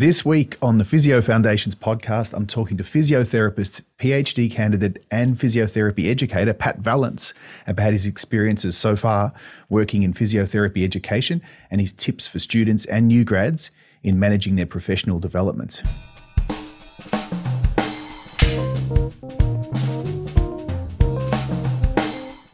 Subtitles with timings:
[0.00, 6.08] This week on the Physio Foundations podcast, I'm talking to physiotherapist, PhD candidate, and physiotherapy
[6.08, 7.34] educator Pat Vallance
[7.66, 9.34] about his experiences so far
[9.68, 14.64] working in physiotherapy education and his tips for students and new grads in managing their
[14.64, 15.82] professional development.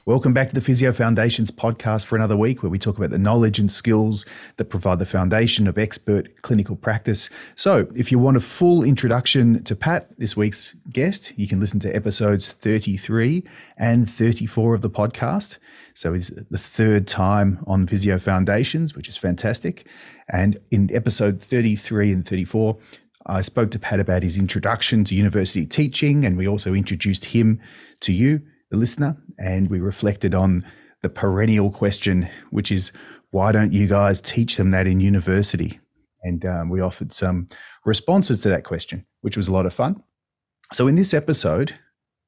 [0.06, 3.18] Welcome back to the Physio Foundations podcast for another week where we talk about the
[3.18, 4.24] knowledge and skills
[4.56, 7.28] that provide the foundation of expert clinical practice.
[7.56, 11.80] So, if you want a full introduction to Pat, this week's guest, you can listen
[11.80, 13.42] to episodes 33
[13.78, 15.58] and 34 of the podcast.
[15.94, 19.88] So, it's the third time on Physio Foundations, which is fantastic.
[20.28, 22.78] And in episode 33 and 34,
[23.26, 27.60] I spoke to Pat about his introduction to university teaching, and we also introduced him
[28.02, 30.64] to you the listener, and we reflected on
[31.02, 32.92] the perennial question, which is
[33.30, 35.80] why don't you guys teach them that in university?
[36.22, 37.48] And um, we offered some
[37.84, 40.02] responses to that question, which was a lot of fun.
[40.72, 41.78] So, in this episode,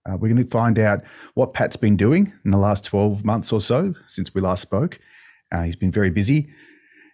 [0.09, 1.03] uh, we're going to find out
[1.35, 4.99] what Pat's been doing in the last 12 months or so since we last spoke.
[5.51, 6.53] Uh, he's been very busy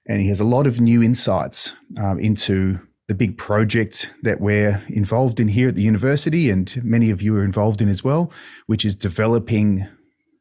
[0.07, 4.83] and he has a lot of new insights um, into the big project that we're
[4.89, 8.33] involved in here at the university, and many of you are involved in as well,
[8.67, 9.87] which is developing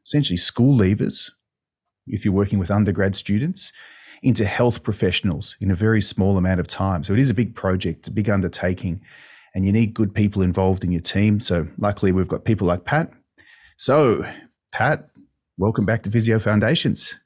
[0.04, 1.30] essentially school leavers,
[2.06, 3.72] if you're working with undergrad students,
[4.22, 7.04] into health professionals in a very small amount of time.
[7.04, 9.02] So it is a big project, a big undertaking,
[9.54, 11.40] and you need good people involved in your team.
[11.40, 13.12] So luckily, we've got people like Pat.
[13.76, 14.24] So,
[14.72, 15.08] Pat,
[15.58, 17.18] welcome back to Physio Foundations.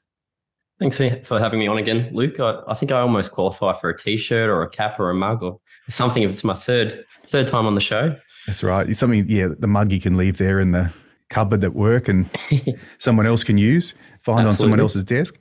[0.79, 2.39] Thanks for having me on again, Luke.
[2.39, 5.43] I, I, think I almost qualify for a T-shirt or a cap or a mug
[5.43, 8.15] or something if it's my third third time on the show.
[8.47, 8.89] That's right.
[8.89, 10.91] It's something, yeah, the mug you can leave there in the
[11.29, 12.29] cupboard at work and
[12.97, 14.47] someone else can use, find Absolutely.
[14.47, 15.37] on someone else's desk.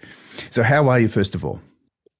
[0.50, 1.60] So how are you, first of all?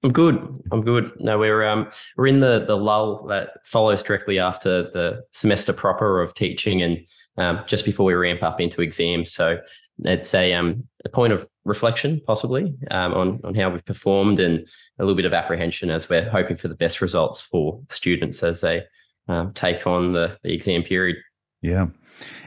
[0.05, 0.37] I'm good.
[0.71, 1.11] I'm good.
[1.19, 6.23] No, we're um we're in the the lull that follows directly after the semester proper
[6.23, 7.05] of teaching and
[7.37, 9.33] um, just before we ramp up into exams.
[9.33, 9.59] So
[10.05, 14.67] it's a um a point of reflection possibly um, on on how we've performed and
[14.99, 18.61] a little bit of apprehension as we're hoping for the best results for students as
[18.61, 18.85] they
[19.29, 21.17] um, take on the, the exam period.
[21.61, 21.89] Yeah.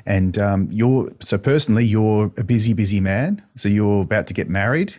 [0.06, 3.42] And um, you're so personally, you're a busy, busy man.
[3.56, 4.96] So you're about to get married.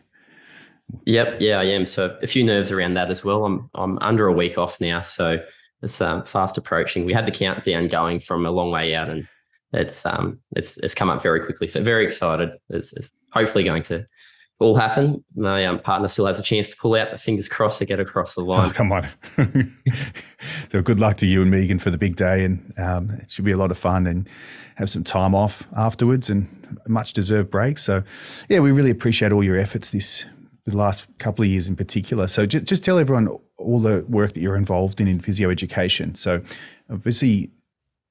[1.04, 1.86] Yep, yeah, I am.
[1.86, 3.44] So a few nerves around that as well.
[3.44, 5.38] I'm I'm under a week off now, so
[5.82, 7.04] it's um, fast approaching.
[7.04, 9.26] We had the countdown going from a long way out, and
[9.72, 11.69] it's um it's it's come up very quickly.
[11.69, 12.50] So very excited.
[12.69, 14.06] It's, it's hopefully going to
[14.62, 15.25] all happen.
[15.34, 18.00] My um, partner still has a chance to pull out, but fingers crossed to get
[18.00, 18.71] across the line.
[18.71, 19.09] Oh, come on.
[20.71, 23.44] so good luck to you and Megan for the big day, and um, it should
[23.44, 24.28] be a lot of fun and
[24.77, 26.49] have some time off afterwards and
[26.87, 27.77] a much deserved break.
[27.78, 28.03] So
[28.49, 30.25] yeah, we really appreciate all your efforts this
[30.65, 32.28] the last couple of years in particular.
[32.28, 33.28] So just just tell everyone
[33.59, 36.15] all the work that you're involved in in physio education.
[36.15, 36.43] So
[36.91, 37.50] obviously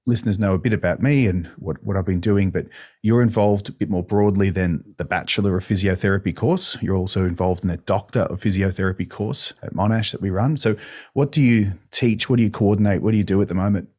[0.08, 2.66] listeners know a bit about me and what, what I've been doing, but
[3.04, 6.82] you're involved a bit more broadly than the Bachelor of Physiotherapy course.
[6.82, 10.58] You're also involved in the Doctor of Physiotherapy course at Monash that we run.
[10.58, 10.76] So,
[11.14, 12.30] what do you teach?
[12.30, 13.02] What do you coordinate?
[13.02, 13.90] What do you do at the moment?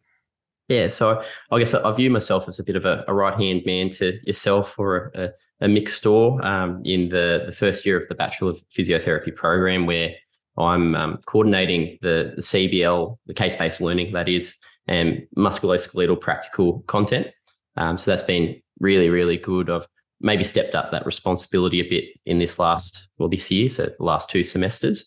[0.68, 3.62] Yeah, so I guess I view myself as a bit of a, a right hand
[3.66, 5.30] man to yourself or a,
[5.60, 9.86] a Mick Storr um, in the, the first year of the Bachelor of Physiotherapy program,
[9.86, 10.14] where
[10.58, 14.54] I'm um, coordinating the, the CBL, the case based learning, that is,
[14.88, 17.28] and musculoskeletal practical content.
[17.76, 19.70] Um, so that's been really, really good.
[19.70, 19.86] I've
[20.20, 24.04] maybe stepped up that responsibility a bit in this last, well, this year, so the
[24.04, 25.06] last two semesters.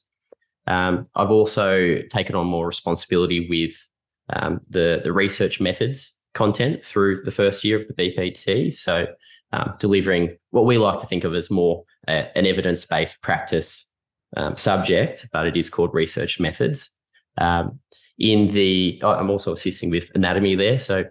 [0.67, 3.87] Um, I've also taken on more responsibility with
[4.33, 8.73] um, the, the research methods content through the first year of the BPT.
[8.73, 9.07] So
[9.53, 13.89] um, delivering what we like to think of as more uh, an evidence based practice
[14.35, 16.91] um, subject, but it is called research methods.
[17.37, 17.79] Um,
[18.17, 20.79] in the, I'm also assisting with anatomy there.
[20.79, 21.05] So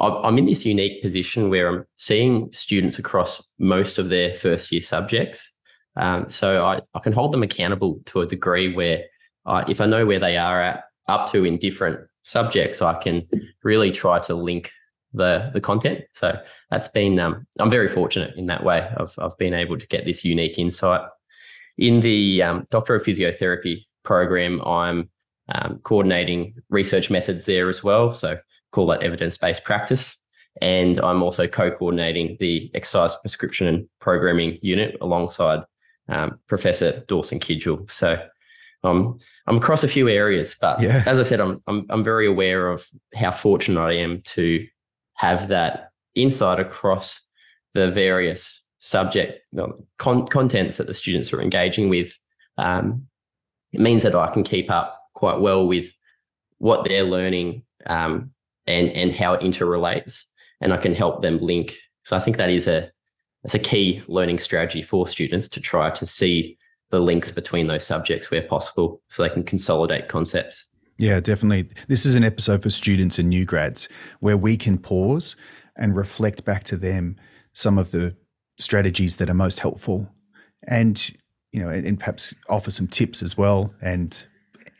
[0.00, 4.80] I'm in this unique position where I'm seeing students across most of their first year
[4.80, 5.52] subjects.
[5.96, 9.04] Um, so I, I can hold them accountable to a degree where
[9.68, 13.26] if I know where they are at up to in different subjects, I can
[13.62, 14.70] really try to link
[15.14, 16.04] the the content.
[16.12, 16.38] So
[16.70, 18.88] that's been um, I'm very fortunate in that way.
[18.96, 21.00] I've I've been able to get this unique insight.
[21.78, 25.08] In the um, Doctor of Physiotherapy program, I'm
[25.54, 28.12] um, coordinating research methods there as well.
[28.12, 28.38] So
[28.72, 30.16] call that evidence based practice.
[30.60, 35.60] And I'm also co coordinating the exercise prescription and programming unit alongside
[36.08, 37.88] um, Professor Dawson Kidgell.
[37.90, 38.20] So
[38.82, 41.02] um, I'm across a few areas, but yeah.
[41.06, 44.66] as I said, I'm, I'm, I'm very aware of how fortunate I am to
[45.14, 47.20] have that insight across
[47.74, 49.40] the various subject
[49.98, 52.16] con- contents that the students are engaging with.
[52.56, 53.06] Um,
[53.72, 55.92] it means that I can keep up quite well with
[56.58, 58.30] what they're learning um,
[58.66, 60.24] and and how it interrelates,
[60.60, 61.76] and I can help them link.
[62.04, 62.90] So I think that is a
[63.42, 66.56] that's a key learning strategy for students to try to see
[66.90, 70.68] the links between those subjects where possible, so they can consolidate concepts.
[70.98, 71.70] Yeah, definitely.
[71.88, 73.88] This is an episode for students and new grads
[74.20, 75.36] where we can pause
[75.76, 77.16] and reflect back to them
[77.54, 78.16] some of the
[78.58, 80.08] strategies that are most helpful
[80.66, 81.10] and
[81.52, 84.26] you know and, and perhaps offer some tips as well and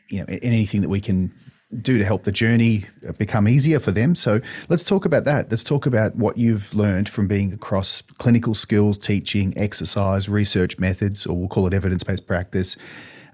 [0.09, 1.33] you know anything that we can
[1.81, 2.85] do to help the journey
[3.19, 4.15] become easier for them.
[4.15, 5.51] So let's talk about that.
[5.51, 11.27] Let's talk about what you've learned from being across clinical skills, teaching, exercise, research methods,
[11.27, 12.75] or we'll call it evidence based practice,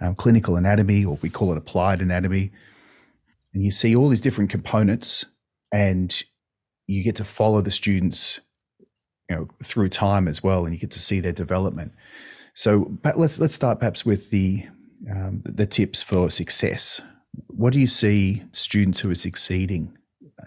[0.01, 2.51] um, clinical anatomy, or we call it applied anatomy.
[3.53, 5.23] And you see all these different components,
[5.71, 6.21] and
[6.87, 8.41] you get to follow the students
[9.29, 11.91] you know through time as well and you get to see their development
[12.53, 14.65] so let's let's start perhaps with the
[15.11, 17.01] um, the tips for success
[17.47, 19.97] what do you see students who are succeeding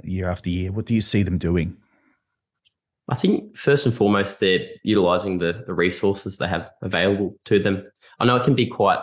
[0.05, 0.73] year after year?
[0.73, 1.77] What do you see them doing?
[3.09, 7.91] I think first and foremost, they're utilizing the, the resources they have available to them.
[8.21, 9.01] I know it can be quite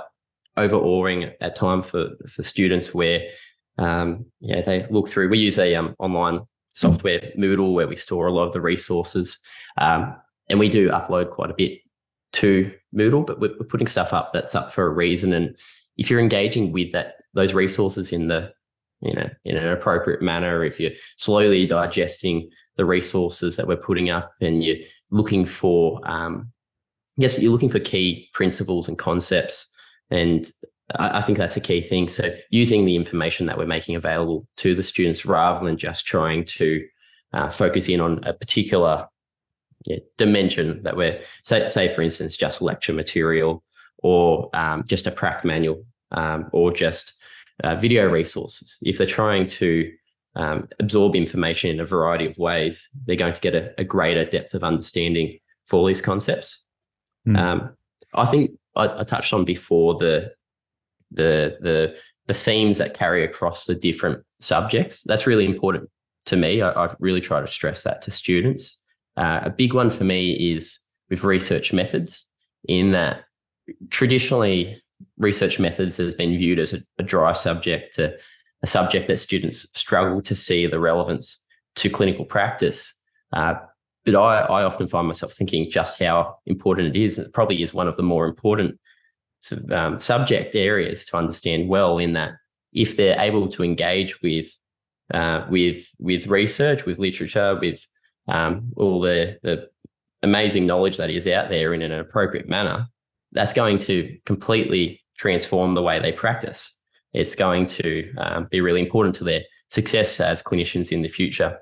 [0.57, 3.27] overawing at time for, for students where
[3.77, 5.29] um, yeah, they look through.
[5.29, 6.41] We use a um, online
[6.73, 9.39] software, Moodle, where we store a lot of the resources.
[9.77, 10.15] Um,
[10.49, 11.79] and we do upload quite a bit
[12.35, 15.33] to Moodle, but we're, we're putting stuff up that's up for a reason.
[15.33, 15.55] And
[15.97, 18.51] if you're engaging with that those resources in the
[19.01, 24.09] you know in an appropriate manner if you're slowly digesting the resources that we're putting
[24.09, 24.77] up and you're
[25.11, 26.51] looking for um
[27.19, 29.67] guess you're looking for key principles and concepts
[30.11, 30.51] and
[30.97, 34.47] I, I think that's a key thing so using the information that we're making available
[34.57, 36.85] to the students rather than just trying to
[37.33, 39.07] uh, focus in on a particular
[39.85, 43.63] yeah, dimension that we're say, say for instance just lecture material
[43.99, 47.13] or um, just a prac manual um, or just
[47.63, 48.77] uh, video resources.
[48.81, 49.91] If they're trying to
[50.35, 54.25] um, absorb information in a variety of ways, they're going to get a, a greater
[54.25, 56.63] depth of understanding for these concepts.
[57.27, 57.37] Mm.
[57.37, 57.77] Um,
[58.13, 60.33] I think I, I, touched on before the
[61.11, 61.97] the the
[62.27, 65.03] the themes that carry across the different subjects.
[65.03, 65.89] That's really important
[66.27, 66.61] to me.
[66.61, 68.83] I, I really try to stress that to students.
[69.17, 70.79] Uh, a big one for me is
[71.09, 72.25] with research methods,
[72.67, 73.25] in that
[73.89, 74.81] traditionally
[75.17, 78.15] research methods has been viewed as a, a dry subject, a,
[78.63, 81.43] a, subject that students struggle to see the relevance
[81.75, 82.93] to clinical practice.
[83.33, 83.55] Uh,
[84.05, 87.17] but I, I, often find myself thinking just how important it is.
[87.17, 88.79] It probably is one of the more important
[89.71, 91.97] um, subject areas to understand well.
[91.97, 92.33] In that,
[92.71, 94.47] if they're able to engage with
[95.13, 97.85] uh, with with research, with literature, with
[98.27, 99.69] um, all the the
[100.23, 102.87] amazing knowledge that is out there in an appropriate manner,
[103.31, 106.73] that's going to completely transform the way they practice.
[107.13, 111.59] It's going to um, be really important to their success as clinicians in the future.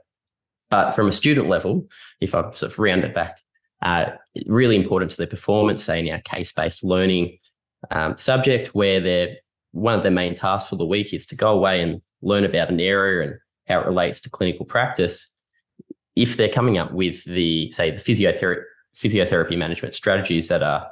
[0.70, 1.88] But from a student level,
[2.22, 3.38] if I sort of round it back,
[3.82, 4.12] uh,
[4.48, 7.38] really important to their performance, say in our case-based learning
[7.92, 9.36] um, subject, where they're
[9.72, 12.70] one of their main tasks for the week is to go away and learn about
[12.70, 15.30] an area and how it relates to clinical practice.
[16.16, 18.62] If they're coming up with the, say, the physiotherapy,
[18.96, 20.88] physiotherapy management strategies that are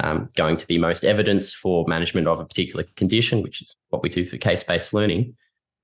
[0.00, 4.02] um, going to be most evidence for management of a particular condition, which is what
[4.02, 5.36] we do for case-based learning,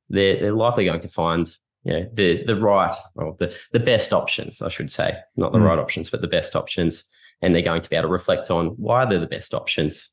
[0.09, 4.13] they're, they're likely going to find you know, the the right or the, the best
[4.13, 5.67] options, I should say, not the mm.
[5.67, 7.05] right options, but the best options.
[7.43, 10.11] And they're going to be able to reflect on why they're the best options.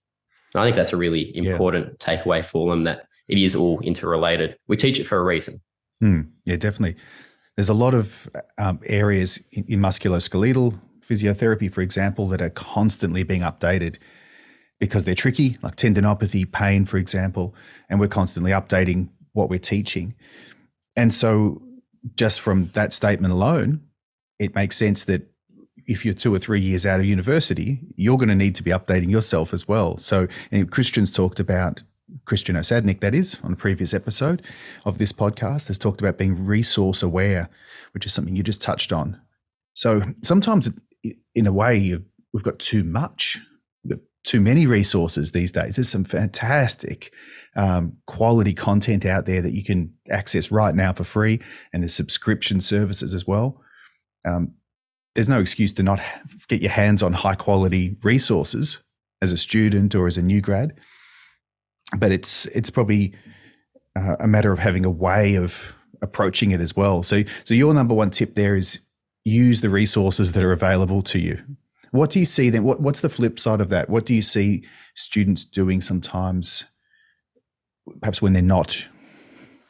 [0.53, 2.17] And I think that's a really important yeah.
[2.17, 4.57] takeaway for them that it is all interrelated.
[4.67, 5.59] We teach it for a reason.
[6.01, 6.29] Mm.
[6.45, 6.95] Yeah, definitely.
[7.57, 13.23] There's a lot of um, areas in, in musculoskeletal physiotherapy, for example, that are constantly
[13.23, 13.97] being updated
[14.79, 17.55] because they're tricky, like tendinopathy, pain, for example,
[17.89, 20.13] and we're constantly updating what we're teaching.
[20.95, 21.61] And so,
[22.15, 23.81] just from that statement alone,
[24.39, 25.23] it makes sense that
[25.87, 28.71] if you're two or three years out of university, you're going to need to be
[28.71, 29.97] updating yourself as well.
[29.97, 30.27] So,
[30.69, 31.81] Christian's talked about
[32.25, 34.41] Christian Osadnik, that is, on a previous episode
[34.85, 37.49] of this podcast, has talked about being resource aware,
[37.93, 39.19] which is something you just touched on.
[39.73, 40.69] So sometimes
[41.35, 41.97] in a way,
[42.33, 43.37] we've got too much,
[44.23, 45.75] too many resources these days.
[45.75, 47.13] There's some fantastic
[47.55, 51.39] um, quality content out there that you can access right now for free,
[51.71, 53.61] and there's subscription services as well.
[54.25, 54.53] Um,
[55.15, 55.99] there's no excuse to not
[56.47, 58.83] get your hands on high quality resources
[59.21, 60.77] as a student or as a new grad,
[61.95, 63.13] but it's it's probably
[63.95, 67.03] uh, a matter of having a way of approaching it as well.
[67.03, 68.79] So, so your number one tip there is
[69.23, 71.41] use the resources that are available to you.
[71.91, 72.63] What do you see then?
[72.63, 73.89] What, what's the flip side of that?
[73.89, 74.65] What do you see
[74.95, 76.65] students doing sometimes,
[78.01, 78.87] perhaps when they're not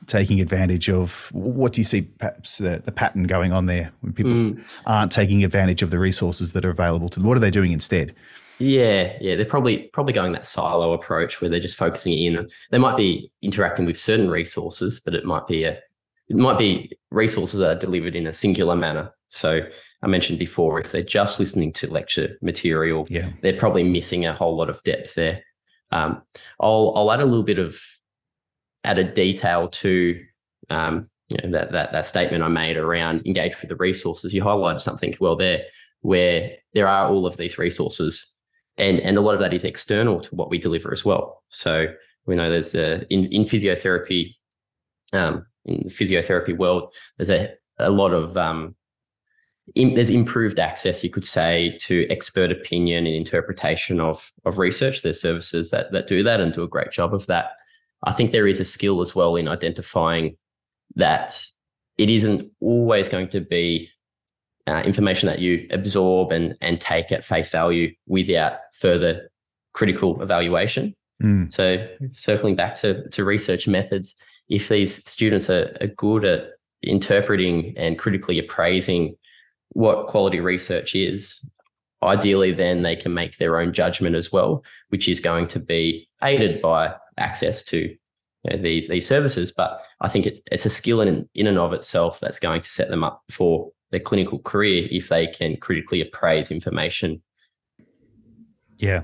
[0.07, 4.13] taking advantage of what do you see perhaps the, the pattern going on there when
[4.13, 4.77] people mm.
[4.86, 7.27] aren't taking advantage of the resources that are available to them?
[7.27, 8.15] What are they doing instead?
[8.59, 12.49] Yeah, yeah, they're probably probably going that silo approach where they're just focusing in.
[12.71, 15.79] They might be interacting with certain resources, but it might be a
[16.27, 19.13] it might be resources that are delivered in a singular manner.
[19.27, 19.61] So
[20.01, 23.29] I mentioned before, if they're just listening to lecture material, yeah.
[23.41, 25.43] they're probably missing a whole lot of depth there.
[25.91, 26.21] Um,
[26.59, 27.79] I'll I'll add a little bit of
[28.83, 30.19] added detail to
[30.69, 34.33] um, you know, that that that statement I made around engage with the resources.
[34.33, 35.63] You highlighted something well there,
[36.01, 38.33] where there are all of these resources,
[38.77, 41.43] and and a lot of that is external to what we deliver as well.
[41.50, 41.88] So
[42.25, 44.36] we know there's a in in physiotherapy,
[45.13, 48.75] um, in the physiotherapy world, there's a a lot of um,
[49.75, 55.01] in, there's improved access, you could say, to expert opinion and interpretation of of research.
[55.01, 57.51] There's services that that do that and do a great job of that.
[58.03, 60.38] I think there is a skill as well in identifying
[60.96, 61.39] that
[61.98, 63.89] it isn't always going to be
[64.67, 69.29] uh, information that you absorb and and take at face value without further
[69.74, 70.93] critical evaluation.
[71.24, 71.51] Mm.
[71.51, 74.15] So circling back to to research methods,
[74.50, 76.50] if these students are, are good at
[76.83, 79.15] interpreting and critically appraising
[79.69, 81.47] what quality research is,
[82.03, 86.07] ideally then they can make their own judgment as well, which is going to be
[86.24, 87.97] aided by access to you
[88.50, 89.51] know, these these services.
[89.55, 92.69] But I think it's it's a skill in in and of itself that's going to
[92.69, 97.22] set them up for their clinical career if they can critically appraise information.
[98.77, 99.03] Yeah.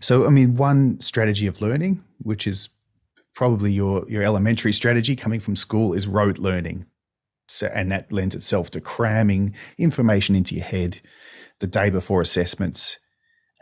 [0.00, 2.70] So I mean, one strategy of learning, which is
[3.34, 6.86] probably your your elementary strategy coming from school, is rote learning.
[7.48, 11.00] So, and that lends itself to cramming information into your head
[11.58, 12.98] the day before assessments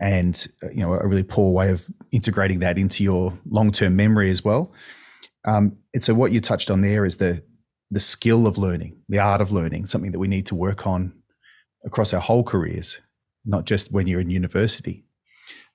[0.01, 4.31] and uh, you know a really poor way of integrating that into your long-term memory
[4.31, 4.73] as well
[5.45, 7.43] um, and so what you touched on there is the
[7.91, 11.13] the skill of learning the art of learning something that we need to work on
[11.85, 13.01] across our whole careers
[13.45, 15.05] not just when you're in university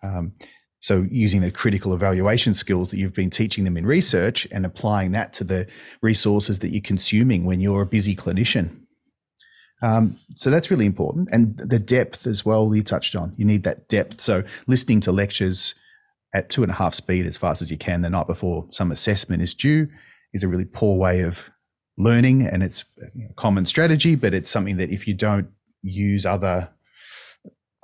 [0.03, 0.33] um,
[0.79, 5.11] so using the critical evaluation skills that you've been teaching them in research and applying
[5.11, 5.67] that to the
[6.01, 8.85] resources that you're consuming when you're a busy clinician
[9.81, 11.29] um, so that's really important.
[11.31, 13.33] And the depth as well, you touched on.
[13.37, 14.21] You need that depth.
[14.21, 15.75] So listening to lectures
[16.33, 18.91] at two and a half speed as fast as you can the night before some
[18.91, 19.87] assessment is due
[20.33, 21.49] is a really poor way of
[21.97, 22.45] learning.
[22.45, 25.49] And it's a common strategy, but it's something that if you don't
[25.81, 26.69] use other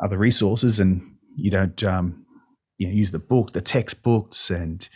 [0.03, 2.25] other resources and you don't um,
[2.77, 4.89] you know, use the book, the textbooks, and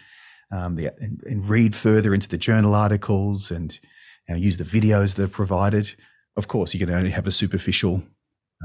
[0.51, 3.79] um, the, and, and, read further into the journal articles and
[4.27, 5.93] use the videos that are provided,
[6.37, 8.01] of course, you can only have a superficial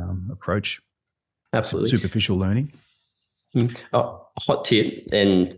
[0.00, 0.80] um, approach.
[1.52, 1.90] Absolutely.
[1.90, 2.72] Superficial learning.
[3.54, 3.80] Mm.
[3.92, 5.08] Oh, hot tip.
[5.12, 5.52] And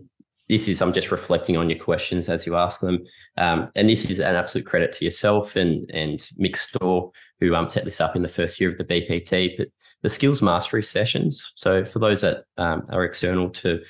[0.49, 3.03] this is, I'm just reflecting on your questions as you ask them.
[3.37, 7.69] Um, and this is an absolute credit to yourself and, and Mick Store who um,
[7.69, 9.57] set this up in the first year of the BPT.
[9.57, 9.69] But
[10.01, 11.53] the skills mastery sessions.
[11.55, 13.81] So for those that um, are external to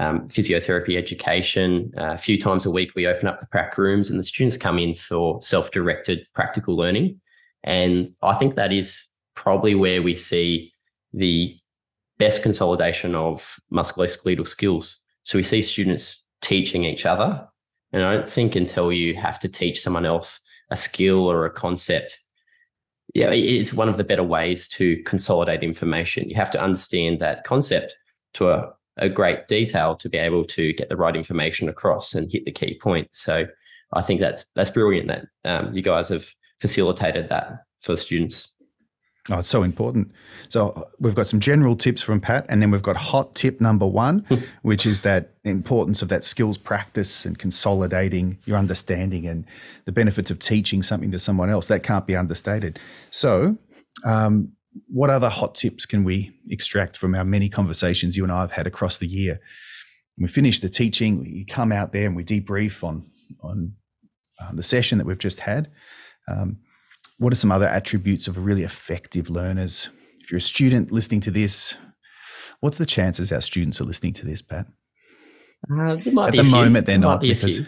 [0.00, 1.92] um, physiotherapy education.
[1.96, 4.56] Uh, a few times a week, we open up the prac rooms and the students
[4.56, 7.20] come in for self directed practical learning.
[7.62, 10.72] And I think that is probably where we see
[11.12, 11.54] the
[12.18, 14.98] best consolidation of musculoskeletal skills.
[15.30, 17.46] So we see students teaching each other.
[17.92, 20.40] And I don't think until you have to teach someone else
[20.72, 22.18] a skill or a concept,
[23.14, 26.28] yeah, it's one of the better ways to consolidate information.
[26.28, 27.96] You have to understand that concept
[28.34, 32.28] to a, a great detail to be able to get the right information across and
[32.28, 33.20] hit the key points.
[33.20, 33.46] So
[33.92, 38.49] I think that's that's brilliant that um, you guys have facilitated that for students.
[39.30, 40.10] Oh, it's so important.
[40.48, 43.86] So we've got some general tips from Pat, and then we've got hot tip number
[43.86, 44.26] one,
[44.62, 49.44] which is that importance of that skills practice and consolidating your understanding and
[49.84, 51.68] the benefits of teaching something to someone else.
[51.68, 52.80] That can't be understated.
[53.10, 53.56] So,
[54.04, 54.52] um,
[54.88, 58.52] what other hot tips can we extract from our many conversations you and I have
[58.52, 59.40] had across the year?
[60.20, 63.10] we finish the teaching, we come out there and we debrief on
[63.40, 63.74] on
[64.40, 65.70] uh, the session that we've just had.
[66.28, 66.58] Um,
[67.20, 69.90] what are some other attributes of really effective learners?
[70.20, 71.76] If you're a student listening to this,
[72.60, 74.66] what's the chances our students are listening to this, Pat?
[75.70, 77.60] Uh, at the moment, they're not because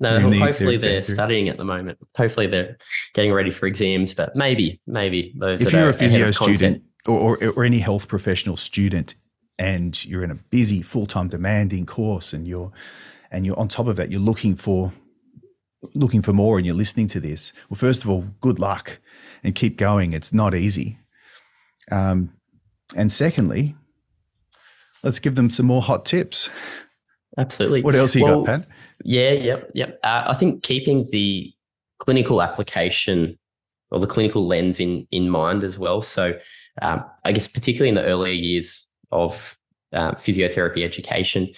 [0.00, 1.98] no, hopefully they're studying at the moment.
[2.16, 2.76] Hopefully they're
[3.14, 5.62] getting ready for exams, but maybe, maybe those.
[5.62, 9.14] If you're a physio student or, or, or any health professional student,
[9.60, 12.72] and you're in a busy, full time, demanding course, and you're
[13.30, 14.92] and you're on top of that, you're looking for
[15.94, 18.98] looking for more and you're listening to this, well, first of all, good luck
[19.44, 20.12] and keep going.
[20.12, 20.98] It's not easy.
[21.90, 22.32] Um,
[22.96, 23.74] and secondly,
[25.02, 26.50] let's give them some more hot tips.
[27.36, 27.82] Absolutely.
[27.82, 28.68] What else you well, got, Pat?
[29.04, 29.98] Yeah, yep, yep.
[30.02, 31.52] Uh, I think keeping the
[31.98, 33.38] clinical application
[33.90, 36.00] or the clinical lens in in mind as well.
[36.00, 36.38] So,
[36.82, 39.56] um, I guess particularly in the earlier years of
[39.92, 41.48] uh, physiotherapy education,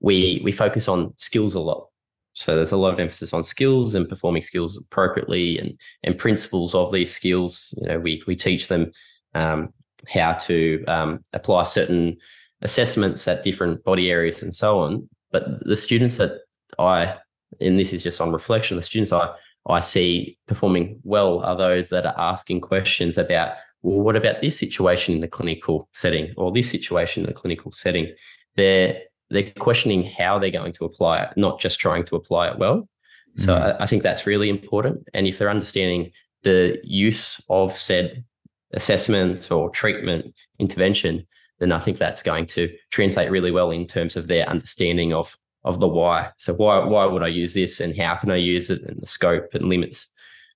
[0.00, 1.88] we we focus on skills a lot.
[2.36, 6.74] So there's a lot of emphasis on skills and performing skills appropriately and and principles
[6.74, 7.74] of these skills.
[7.80, 8.92] You know, we we teach them
[9.34, 9.72] um,
[10.08, 12.16] how to um, apply certain
[12.62, 15.08] assessments at different body areas and so on.
[15.32, 16.40] But the students that
[16.78, 17.16] I,
[17.60, 19.34] and this is just on reflection, the students I
[19.68, 24.58] I see performing well are those that are asking questions about, well, what about this
[24.58, 28.14] situation in the clinical setting or this situation in the clinical setting?
[28.56, 29.00] They're
[29.30, 32.88] they're questioning how they're going to apply it, not just trying to apply it well.
[33.36, 33.60] So mm.
[33.60, 35.08] I, I think that's really important.
[35.14, 38.24] And if they're understanding the use of said
[38.72, 41.26] assessment or treatment intervention,
[41.58, 45.36] then I think that's going to translate really well in terms of their understanding of
[45.64, 46.30] of the why.
[46.38, 49.06] So why why would I use this, and how can I use it, and the
[49.06, 50.08] scope and limits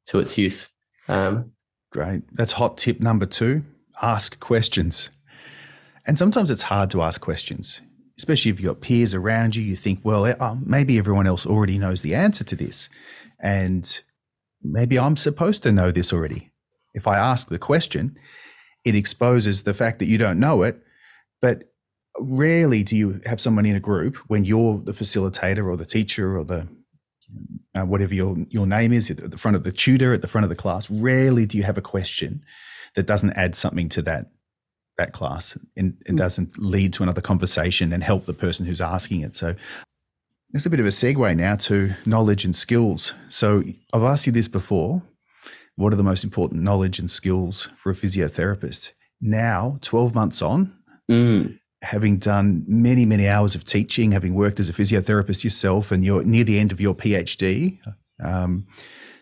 [0.06, 0.68] to its use.
[1.08, 1.52] Um,
[1.90, 2.22] Great.
[2.32, 3.64] That's hot tip number two:
[4.00, 5.10] ask questions.
[6.06, 7.82] And sometimes it's hard to ask questions,
[8.20, 9.62] especially if you've got peers around you.
[9.62, 12.90] You think, well, oh, maybe everyone else already knows the answer to this,
[13.38, 14.00] and
[14.62, 16.50] maybe I'm supposed to know this already.
[16.92, 18.18] If I ask the question,
[18.84, 20.82] it exposes the fact that you don't know it,
[21.40, 21.72] but
[22.18, 26.36] rarely do you have someone in a group when you're the facilitator or the teacher
[26.36, 26.68] or the
[27.74, 30.44] uh, whatever your your name is at the front of the tutor at the front
[30.44, 32.42] of the class rarely do you have a question
[32.96, 34.26] that doesn't add something to that
[35.00, 36.18] that class and, and mm.
[36.18, 39.54] doesn't lead to another conversation and help the person who's asking it so
[40.52, 44.32] there's a bit of a segue now to knowledge and skills so i've asked you
[44.32, 45.02] this before
[45.76, 50.72] what are the most important knowledge and skills for a physiotherapist now 12 months on
[51.10, 56.04] mm having done many, many hours of teaching, having worked as a physiotherapist yourself, and
[56.04, 57.78] you're near the end of your PhD.
[58.22, 58.66] Um,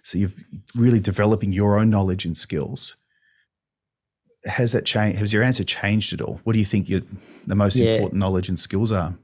[0.02, 0.32] so you're
[0.74, 2.96] really developing your own knowledge and skills.
[4.48, 5.18] Has that changed?
[5.18, 6.40] Has your answer changed at all?
[6.44, 7.02] What do you think your,
[7.46, 7.92] the most yeah.
[7.92, 9.14] important knowledge and skills are?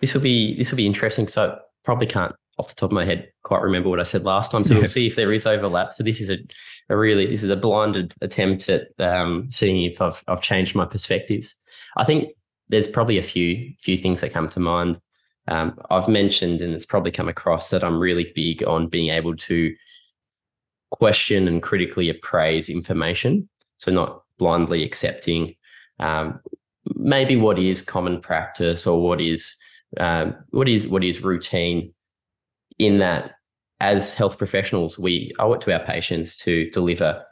[0.00, 1.28] This will be this will be interesting.
[1.28, 4.22] So I probably can't off the top of my head quite remember what I said
[4.22, 4.64] last time.
[4.64, 4.80] So yeah.
[4.80, 5.92] we'll see if there is overlap.
[5.92, 6.38] So this is a,
[6.88, 10.84] a really this is a blinded attempt at um, seeing if I've I've changed my
[10.84, 11.54] perspectives.
[11.96, 12.30] I think
[12.68, 14.98] there's probably a few few things that come to mind.
[15.46, 19.36] Um, I've mentioned, and it's probably come across that I'm really big on being able
[19.36, 19.74] to
[20.90, 23.48] question and critically appraise information.
[23.76, 25.54] So not blindly accepting
[26.00, 26.40] um,
[26.94, 29.54] maybe what is common practice or what is
[29.98, 31.92] um, what is what is routine.
[32.78, 33.32] In that,
[33.78, 37.24] as health professionals, we owe it to our patients to deliver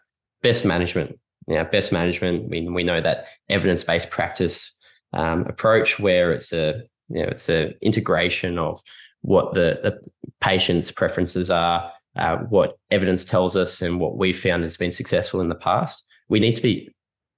[0.43, 1.19] best management.
[1.49, 2.49] Now, best management.
[2.49, 4.73] We we know that evidence based practice
[5.13, 8.81] um, approach where it's a you know it's a integration of
[9.23, 10.01] what the, the
[10.41, 15.41] patient's preferences are, uh, what evidence tells us, and what we've found has been successful
[15.41, 16.05] in the past.
[16.33, 16.91] We need to be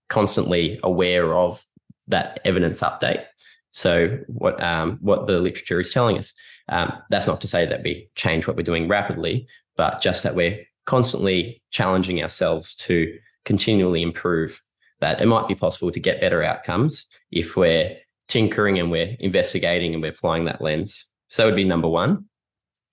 [0.09, 1.65] constantly aware of
[2.07, 3.25] that evidence update.
[3.73, 6.33] So what um, what the literature is telling us.
[6.69, 10.37] Um, that's not to say that we change what we're doing rapidly, but just that
[10.37, 14.63] we're constantly challenging ourselves to continually improve
[15.01, 17.97] that it might be possible to get better outcomes if we're
[18.29, 21.05] tinkering and we're investigating and we're applying that lens.
[21.31, 22.27] So that would be number one.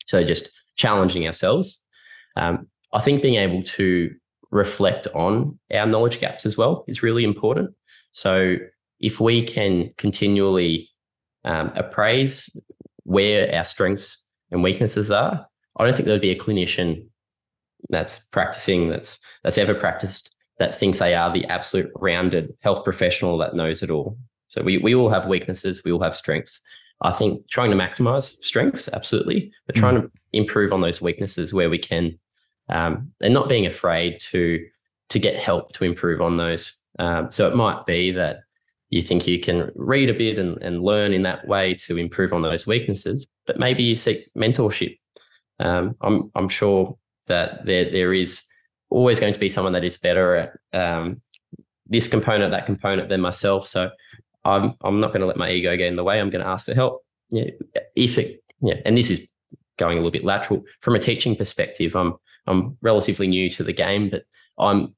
[0.07, 1.83] So just challenging ourselves.
[2.35, 4.15] Um, I think being able to
[4.51, 7.71] reflect on our knowledge gaps as well is really important.
[8.11, 8.57] So
[8.99, 10.89] if we can continually
[11.45, 12.49] um, appraise
[13.03, 15.45] where our strengths and weaknesses are,
[15.77, 17.07] I don't think there'd be a clinician
[17.89, 23.37] that's practicing that's that's ever practiced that thinks they are the absolute rounded health professional
[23.39, 24.15] that knows it all.
[24.47, 26.61] So we, we all have weaknesses, we all have strengths.
[27.01, 30.01] I think trying to maximize strengths, absolutely, but trying mm.
[30.03, 32.19] to improve on those weaknesses where we can,
[32.71, 34.65] um, and not being afraid to
[35.09, 36.73] to get help to improve on those.
[36.99, 38.41] Um, so it might be that
[38.89, 42.33] you think you can read a bit and, and learn in that way to improve
[42.33, 44.97] on those weaknesses, but maybe you seek mentorship.
[45.59, 48.43] Um, I'm I'm sure that there there is
[48.89, 51.21] always going to be someone that is better at um,
[51.87, 53.67] this component, that component than myself.
[53.67, 53.89] So
[54.43, 56.19] I'm I'm not going to let my ego get in the way.
[56.19, 57.03] I'm going to ask for help.
[57.29, 57.51] Yeah,
[57.95, 59.21] if it yeah, and this is
[59.77, 61.95] going a little bit lateral from a teaching perspective.
[61.95, 62.15] I'm
[62.47, 64.23] I'm relatively new to the game, but
[64.57, 64.95] I'm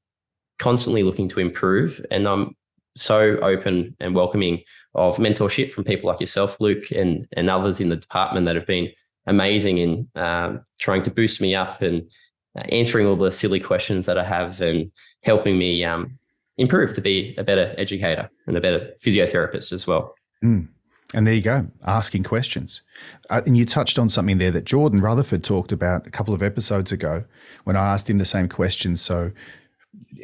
[0.58, 2.56] constantly looking to improve, and I'm
[2.96, 4.62] so open and welcoming
[4.94, 8.66] of mentorship from people like yourself, Luke, and and others in the department that have
[8.66, 8.90] been
[9.26, 12.10] amazing in um, trying to boost me up and
[12.56, 16.18] uh, answering all the silly questions that I have and helping me um,
[16.56, 20.14] improve to be a better educator and a better physiotherapist as well.
[20.44, 20.68] Mm.
[21.12, 22.82] And there you go, asking questions.
[23.30, 26.42] Uh, and you touched on something there that Jordan Rutherford talked about a couple of
[26.42, 27.24] episodes ago
[27.64, 28.96] when I asked him the same question.
[28.96, 29.30] So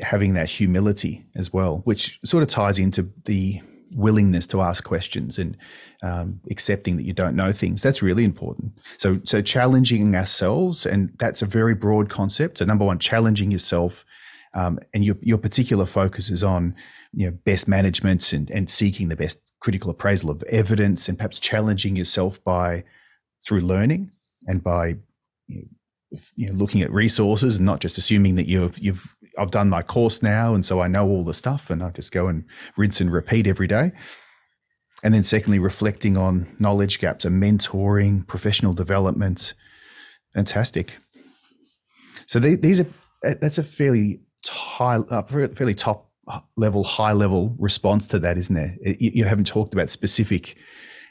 [0.01, 3.61] having that humility as well, which sort of ties into the
[3.93, 5.57] willingness to ask questions and
[6.03, 7.83] um, accepting that you don't know things.
[7.83, 8.73] That's really important.
[8.99, 12.59] So, so challenging ourselves, and that's a very broad concept.
[12.59, 14.05] So, number one, challenging yourself,
[14.55, 16.75] um, and your your particular focus is on
[17.13, 21.39] you know best management and and seeking the best critical appraisal of evidence, and perhaps
[21.39, 22.85] challenging yourself by
[23.47, 24.11] through learning
[24.47, 24.97] and by
[25.49, 29.83] you know, looking at resources and not just assuming that you've you've I've done my
[29.83, 32.45] course now, and so I know all the stuff, and I just go and
[32.77, 33.93] rinse and repeat every day.
[35.03, 39.55] And then, secondly, reflecting on knowledge gaps and mentoring, professional development.
[40.35, 40.99] Fantastic.
[42.27, 42.87] So these are
[43.23, 46.10] that's a fairly high, uh, fairly top
[46.57, 48.77] level, high level response to that, isn't there?
[48.99, 50.57] You haven't talked about specific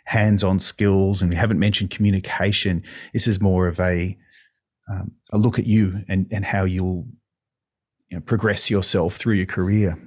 [0.05, 2.84] hands-on skills, and we haven't mentioned communication.
[3.13, 4.17] This is more of a
[4.89, 7.08] um, a look at you and and how you'll
[8.10, 9.97] you know, progress yourself through your career.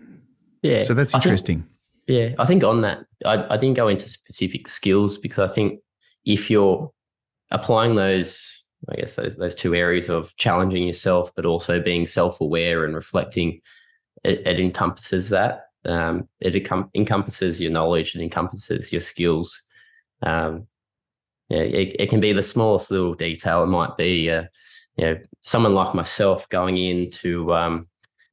[0.62, 0.82] Yeah.
[0.82, 1.60] So that's interesting.
[1.60, 1.68] Think,
[2.08, 2.34] yeah.
[2.38, 5.80] I think on that, I, I didn't go into specific skills because I think
[6.24, 6.90] if you're
[7.50, 12.40] applying those, I guess those, those two areas of challenging yourself, but also being self
[12.40, 13.60] aware and reflecting,
[14.24, 15.66] it, it encompasses that.
[15.84, 16.54] Um, it
[16.94, 19.62] encompasses your knowledge, it encompasses your skills.
[20.22, 20.66] Um,
[21.48, 23.64] yeah, it, it, can be the smallest little detail.
[23.64, 24.44] It might be, uh,
[24.96, 27.88] you know, someone like myself going into um,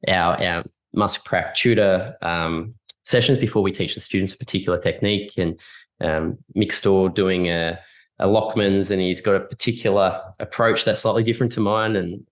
[0.07, 0.63] our our
[0.93, 2.71] Musk Prac tutor um,
[3.03, 5.59] sessions before we teach the students a particular technique, and
[6.01, 7.79] um, Mick Storr doing a,
[8.19, 12.25] a Lachman's, and he's got a particular approach that's slightly different to mine, and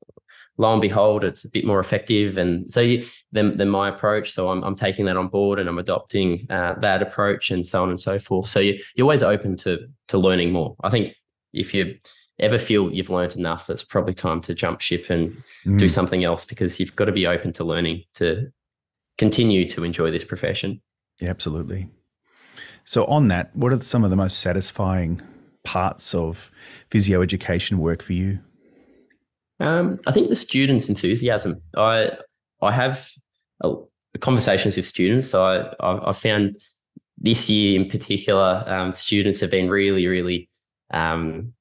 [0.58, 2.38] lo and behold, it's a bit more effective.
[2.38, 4.32] And so you, than, than my approach.
[4.32, 7.84] So I'm, I'm taking that on board and I'm adopting uh, that approach and so
[7.84, 8.48] on and so forth.
[8.48, 10.76] So you, you're always open to to learning more.
[10.84, 11.14] I think
[11.54, 11.98] if you
[12.40, 15.78] ever feel you've learned enough, it's probably time to jump ship and mm.
[15.78, 18.52] do something else because you've got to be open to learning to
[19.18, 20.82] continue to enjoy this profession.
[21.20, 21.90] Yeah, absolutely.
[22.86, 25.22] So, on that, what are some of the most satisfying
[25.64, 26.52] parts of
[26.90, 28.40] physio education work for you?
[29.60, 31.62] Um, I think the students' enthusiasm.
[31.76, 32.12] I
[32.62, 33.10] I have
[34.20, 35.30] conversations with students.
[35.30, 36.58] So I, I, I found
[37.18, 40.50] this year in particular, um, students have been really, really
[40.92, 41.54] um,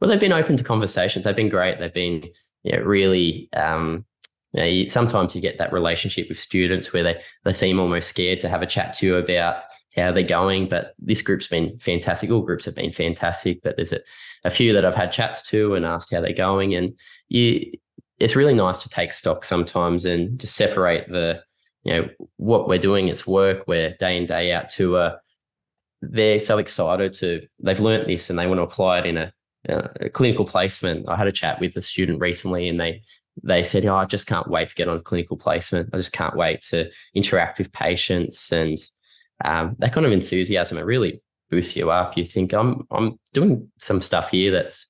[0.00, 1.24] well, they've been open to conversations.
[1.24, 1.78] They've been great.
[1.78, 2.28] They've been
[2.62, 3.48] you know, really.
[3.54, 4.04] Um,
[4.52, 8.08] you know, you, sometimes you get that relationship with students where they they seem almost
[8.08, 9.64] scared to have a chat to you about
[9.96, 10.68] how they're going.
[10.68, 12.30] But this group's been fantastic.
[12.30, 13.62] All groups have been fantastic.
[13.62, 14.00] But there's a,
[14.44, 17.72] a few that I've had chats to and asked how they're going, and you.
[18.18, 21.42] It's really nice to take stock sometimes and just separate the,
[21.84, 23.08] you know, what we're doing.
[23.08, 23.64] It's work.
[23.66, 25.20] We're day in day out to a
[26.02, 29.32] they're so excited to they've learnt this and they want to apply it in a
[29.68, 31.08] uh, clinical placement.
[31.08, 33.02] I had a chat with a student recently, and they
[33.42, 35.90] they said, "Oh, I just can't wait to get on clinical placement.
[35.92, 38.78] I just can't wait to interact with patients." And
[39.44, 41.20] um, that kind of enthusiasm it really
[41.50, 42.16] boosts you up.
[42.16, 44.86] You think, "I'm I'm doing some stuff here that's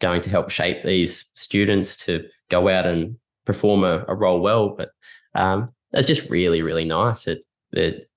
[0.00, 4.70] going to help shape these students to go out and perform a, a role well."
[4.70, 4.90] But
[5.34, 7.26] um, that's just really really nice.
[7.26, 8.08] It it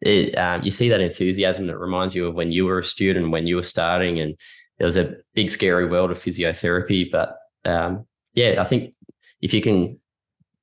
[0.00, 3.32] it, um, you see that enthusiasm that reminds you of when you were a student,
[3.32, 4.34] when you were starting, and
[4.78, 7.10] there was a big scary world of physiotherapy.
[7.10, 8.94] But um, yeah, I think
[9.42, 9.99] if you can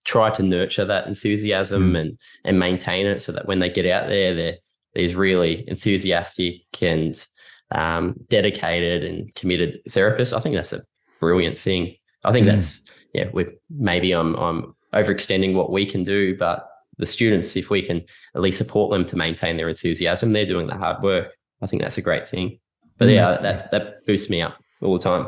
[0.08, 2.00] try to nurture that enthusiasm mm.
[2.00, 4.58] and and maintain it, so that when they get out there, they're
[4.94, 7.28] these really enthusiastic and
[7.76, 10.36] um, dedicated and committed therapists.
[10.36, 10.82] I think that's a
[11.20, 11.96] brilliant thing.
[12.24, 12.52] I think mm.
[12.52, 12.82] that's
[13.14, 13.30] yeah.
[13.34, 16.68] We maybe I'm I'm overextending what we can do, but
[16.98, 18.04] the students, if we can
[18.36, 21.34] at least support them to maintain their enthusiasm, they're doing the hard work.
[21.62, 22.60] I think that's a great thing.
[22.98, 25.28] But yeah, that, that boosts me up all the time.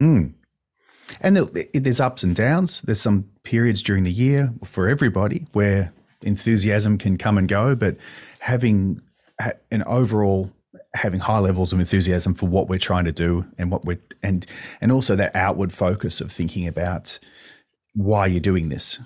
[0.00, 0.34] Mm.
[1.20, 2.80] And there's ups and downs.
[2.82, 7.96] There's some periods during the year for everybody where enthusiasm can come and go, but
[8.40, 9.00] having
[9.70, 10.50] an overall
[10.94, 14.46] having high levels of enthusiasm for what we're trying to do and what we're and
[14.80, 17.18] and also that outward focus of thinking about
[17.94, 18.98] why you're doing this.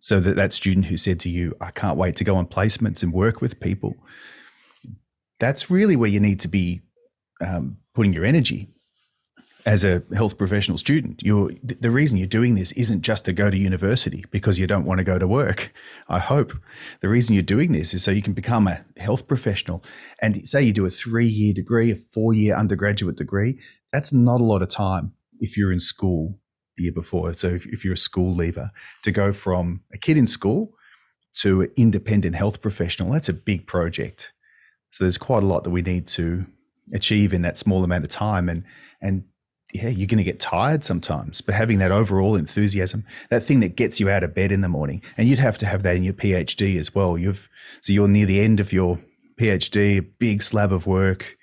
[0.00, 3.02] So that that student who said to you, "I can't wait to go on placements
[3.02, 3.96] and work with people,"
[5.38, 6.80] that's really where you need to be
[7.40, 8.68] um, putting your energy
[9.66, 11.22] as a health professional student.
[11.22, 14.84] You're, the reason you're doing this isn't just to go to university because you don't
[14.84, 15.72] want to go to work.
[16.08, 16.52] I hope
[17.00, 19.84] the reason you're doing this is so you can become a health professional.
[20.20, 23.58] And say you do a three year degree, a four year undergraduate degree,
[23.92, 26.38] that's not a lot of time if you're in school
[26.76, 27.34] the year before.
[27.34, 28.70] So if, if you're a school leaver,
[29.02, 30.74] to go from a kid in school
[31.36, 34.32] to an independent health professional, that's a big project.
[34.90, 36.46] So there's quite a lot that we need to
[36.92, 38.48] achieve in that small amount of time.
[38.48, 38.64] And,
[39.00, 39.24] and
[39.72, 43.76] yeah, you're going to get tired sometimes, but having that overall enthusiasm, that thing that
[43.76, 46.02] gets you out of bed in the morning, and you'd have to have that in
[46.02, 47.16] your PhD as well.
[47.16, 47.48] You've,
[47.80, 48.98] so you're near the end of your
[49.40, 51.36] PhD, a big slab of work.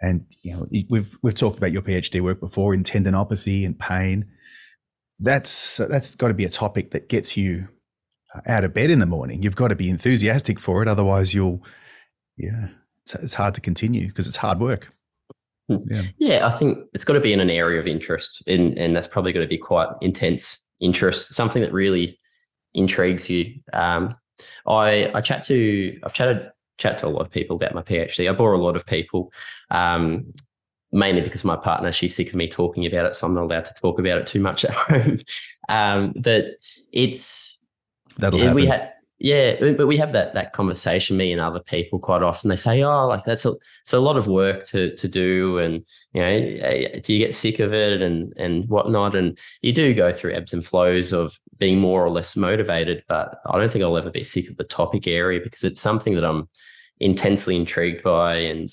[0.00, 4.26] And, you know, we've, we've talked about your PhD work before in tendinopathy and pain.
[5.18, 7.68] That's, that's got to be a topic that gets you
[8.34, 9.42] uh, out of bed in the morning.
[9.42, 10.88] You've got to be enthusiastic for it.
[10.88, 11.64] Otherwise you'll,
[12.36, 12.68] yeah,
[13.02, 14.90] it's, it's hard to continue because it's hard work.
[15.68, 15.76] Hmm.
[15.86, 16.02] Yeah.
[16.18, 19.08] yeah, I think it's got to be in an area of interest, and and that's
[19.08, 22.18] probably going to be quite intense interest, something that really
[22.74, 23.54] intrigues you.
[23.72, 24.14] Um,
[24.66, 28.28] I I chat to I've chatted chat to a lot of people about my PhD.
[28.28, 29.32] I bore a lot of people,
[29.70, 30.32] um,
[30.92, 33.64] mainly because my partner she's sick of me talking about it, so I'm not allowed
[33.64, 35.18] to talk about it too much at home.
[35.68, 36.44] Um, but
[36.92, 37.58] it's
[38.18, 38.54] that'll happen.
[38.54, 38.92] We had
[39.24, 42.50] yeah, but we have that that conversation, me and other people, quite often.
[42.50, 45.82] They say, "Oh, like that's a it's a lot of work to to do, and
[46.12, 50.12] you know, do you get sick of it and and whatnot?" And you do go
[50.12, 53.02] through ebbs and flows of being more or less motivated.
[53.08, 56.14] But I don't think I'll ever be sick of the topic area because it's something
[56.16, 56.46] that I'm
[57.00, 58.68] intensely intrigued by, and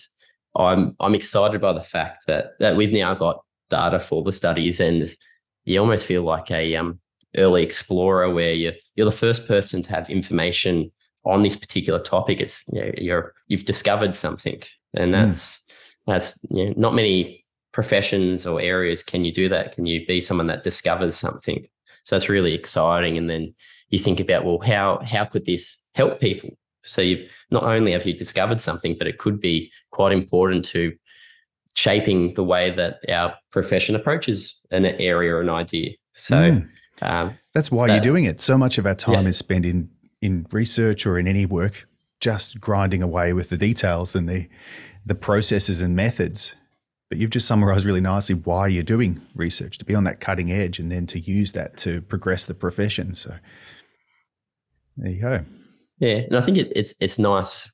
[0.58, 4.82] I'm I'm excited by the fact that that we've now got data for the studies,
[4.82, 5.16] and
[5.64, 7.01] you almost feel like a um
[7.38, 10.92] early explorer where you're you're the first person to have information
[11.26, 12.40] on this particular topic.
[12.40, 14.62] It's you know, you're you've discovered something,
[14.94, 15.12] and hmm.
[15.12, 15.62] that's mm.
[16.08, 19.76] that's you know, not many professions or areas can you do that.
[19.76, 21.66] Can you be someone that discovers something?
[22.04, 23.18] So that's really exciting.
[23.18, 23.54] And then
[23.90, 26.50] you think about well, how how could this help people?
[26.84, 30.94] So you've not only have you discovered something, but it could be quite important to
[31.76, 35.92] shaping the way that our profession approaches an area or an idea.
[36.12, 36.36] So.
[36.36, 36.70] Mm
[37.02, 38.40] um, That's why you're doing it.
[38.40, 39.30] So much of our time yeah.
[39.30, 39.90] is spent in
[40.22, 41.88] in research or in any work,
[42.20, 44.48] just grinding away with the details and the
[45.06, 46.56] the processes and methods.
[47.10, 50.52] But you've just summarized really nicely why you're doing research to be on that cutting
[50.52, 53.16] edge and then to use that to progress the profession.
[53.16, 53.36] So
[54.96, 55.46] there you go.
[56.00, 57.72] Yeah, and I think it, it's it's nice.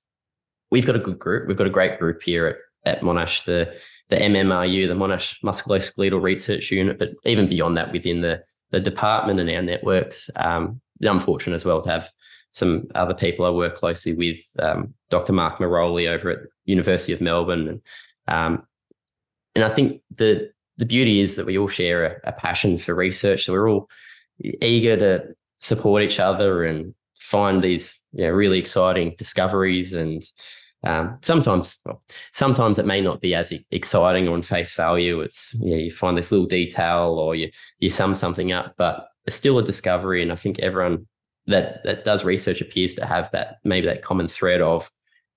[0.71, 1.47] We've got a good group.
[1.47, 3.77] We've got a great group here at, at Monash, the
[4.09, 9.39] the MMRU, the Monash Musculoskeletal Research Unit, but even beyond that, within the the department
[9.39, 10.29] and our networks.
[10.35, 12.09] Um, I'm fortunate as well to have
[12.49, 15.33] some other people I work closely with, um, Dr.
[15.33, 17.81] Mark Maroli over at University of Melbourne, and
[18.27, 18.63] um,
[19.55, 22.93] and I think the the beauty is that we all share a, a, passion for
[22.93, 23.45] research.
[23.45, 23.89] So we're all
[24.61, 30.23] eager to support each other and find these you know, really exciting discoveries and
[30.87, 35.19] um, sometimes, well, sometimes it may not be as exciting on face value.
[35.19, 39.57] It's you, find this little detail or you you sum something up, but it's still
[39.57, 40.21] a discovery.
[40.23, 41.05] And I think everyone
[41.45, 44.89] that that does research appears to have that maybe that common thread of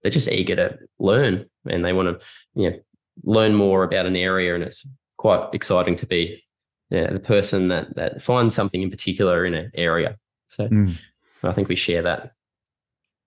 [0.02, 2.78] they're just eager to learn and they want to you know
[3.24, 6.44] learn more about an area, and it's quite exciting to be
[6.90, 10.16] yeah, the person that that finds something in particular in an area.
[10.46, 10.96] So mm.
[11.42, 12.34] I think we share that.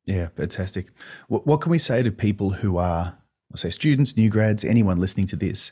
[0.05, 0.87] Yeah, fantastic.
[1.27, 3.17] What, what can we say to people who are,
[3.49, 5.71] let's say, students, new grads, anyone listening to this,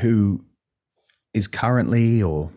[0.00, 0.44] who
[1.32, 2.50] is currently or,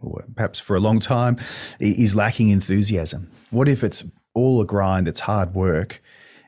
[0.00, 1.38] or perhaps for a long time
[1.80, 3.30] is lacking enthusiasm?
[3.50, 6.02] What if it's all a grind, it's hard work,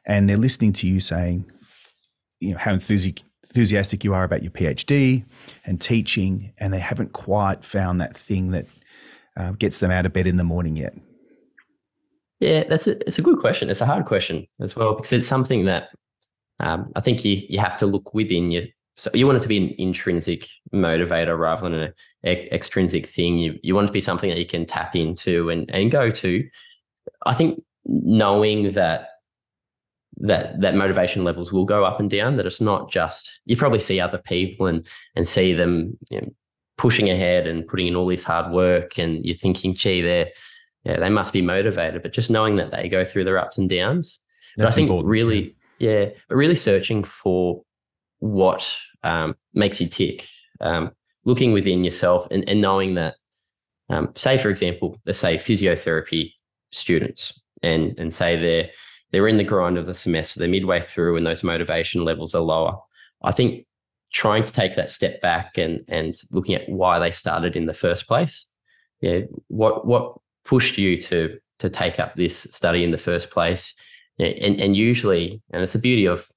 [0.06, 1.50] and they're listening to you saying,
[2.40, 5.24] you know, how enthusi- enthusiastic you are about your PhD
[5.64, 8.66] and teaching, and they haven't quite found that thing that
[9.36, 10.94] uh, gets them out of bed in the morning yet?
[12.44, 13.70] Yeah, that's a, it's a good question.
[13.70, 15.88] It's a hard question as well because it's something that
[16.60, 18.66] um, I think you you have to look within you.
[18.96, 23.38] So you want it to be an intrinsic motivator rather than an extrinsic thing.
[23.38, 26.10] You you want it to be something that you can tap into and and go
[26.10, 26.46] to.
[27.24, 29.08] I think knowing that
[30.18, 32.36] that that motivation levels will go up and down.
[32.36, 36.28] That it's not just you probably see other people and and see them you know,
[36.76, 40.28] pushing ahead and putting in all this hard work, and you're thinking, gee, they're
[40.84, 42.02] yeah, they must be motivated.
[42.02, 44.20] But just knowing that they go through their ups and downs.
[44.56, 45.10] That's but I think important.
[45.10, 47.62] really, yeah, but really searching for
[48.18, 50.26] what um, makes you tick,
[50.60, 50.92] um,
[51.24, 53.16] looking within yourself and, and knowing that,
[53.90, 56.32] um, say, for example, let's say physiotherapy
[56.70, 58.70] students and, and say they're,
[59.10, 62.42] they're in the grind of the semester, they're midway through and those motivation levels are
[62.42, 62.76] lower.
[63.22, 63.66] I think
[64.12, 67.74] trying to take that step back and, and looking at why they started in the
[67.74, 68.46] first place.
[69.00, 73.74] Yeah, what what pushed you to to take up this study in the first place.
[74.18, 76.28] And, and usually, and it's the beauty of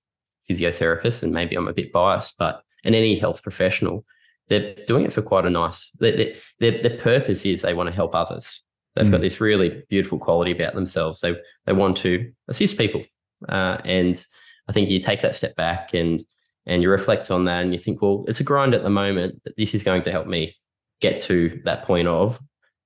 [0.50, 4.06] physiotherapists, and maybe I'm a bit biased, but in any health professional,
[4.48, 5.92] they're doing it for quite a nice.
[6.00, 8.64] Their, their, their purpose is they want to help others.
[8.96, 9.12] They've mm.
[9.12, 11.22] got this really beautiful quality about themselves.
[11.22, 13.04] They they want to assist people,
[13.48, 14.26] uh, and
[14.68, 16.20] I think you take that step back and
[16.66, 19.40] and you reflect on that and you think, well, it's a grind at the moment,
[19.44, 20.56] but this is going to help me
[21.00, 22.40] get to that point of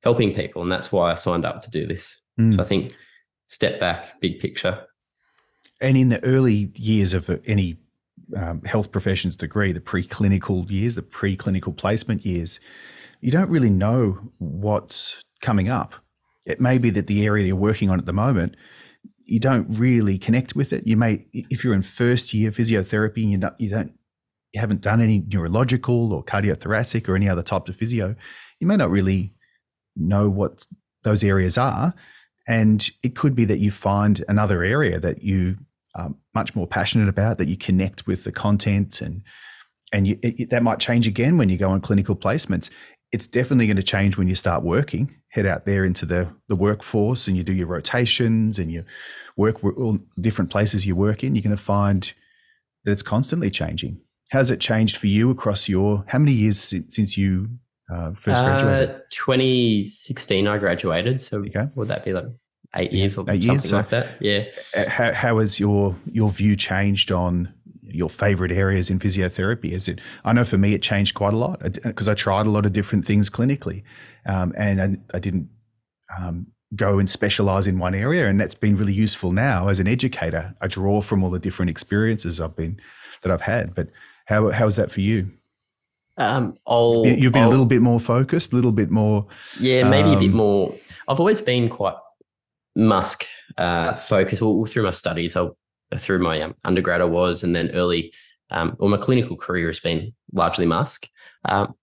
[0.04, 0.62] helping people.
[0.62, 2.20] And that's why I signed up to do this.
[2.40, 2.56] Mm.
[2.56, 2.96] So I think
[3.46, 4.86] step back, big picture.
[5.80, 7.78] And in the early years of any
[8.36, 12.60] um, health professions degree, the preclinical years, the preclinical placement years,
[13.20, 15.96] you don't really know what's coming up.
[16.46, 18.56] It may be that the area you're working on at the moment
[19.32, 20.86] you don't really connect with it.
[20.86, 23.98] You may, if you're in first year physiotherapy, and you don't, you don't,
[24.52, 28.14] you haven't done any neurological or cardiothoracic or any other types of physio,
[28.60, 29.34] you may not really
[29.96, 30.66] know what
[31.04, 31.94] those areas are.
[32.48, 35.58] And it could be that you find another area that you
[35.96, 39.24] are much more passionate about, that you connect with the content, and
[39.94, 42.70] and you, it, that might change again when you go on clinical placements.
[43.12, 46.56] It's definitely going to change when you start working head out there into the, the
[46.56, 48.84] workforce and you do your rotations and you
[49.38, 52.14] work all different places you work in, you're going to find
[52.84, 54.00] that it's constantly changing.
[54.30, 57.50] How's it changed for you across your, how many years since, since you
[57.92, 58.90] uh, first graduated?
[58.90, 61.20] Uh, 2016, I graduated.
[61.20, 61.44] So
[61.76, 62.26] would that be like
[62.76, 64.08] eight years or eight something years, so like that?
[64.20, 64.46] Yeah.
[64.76, 69.72] Uh, how, how has your, your view changed on your favorite areas in physiotherapy?
[69.72, 70.00] Is it?
[70.24, 72.74] I know for me, it changed quite a lot because I tried a lot of
[72.74, 73.84] different things clinically,
[74.26, 75.50] um, and I, I didn't
[76.18, 79.88] um, go and specialize in one area, and that's been really useful now as an
[79.88, 80.56] educator.
[80.62, 82.80] I draw from all the different experiences I've been
[83.22, 83.76] that I've had.
[83.76, 83.90] But
[84.26, 85.32] how how is that for you?
[86.22, 89.28] Um, I'll, You've been I'll, a little bit more focused, a little bit more.
[89.60, 90.76] Yeah, maybe a bit um, more.
[91.08, 91.96] I've always been quite
[92.78, 93.26] MUSC
[93.58, 94.42] uh, focused.
[94.42, 95.48] Well, through my studies, I
[95.98, 98.14] through my um, undergrad I was, and then early,
[98.50, 101.08] um, well, my clinical career has been largely MUSC.
[101.46, 101.74] Um,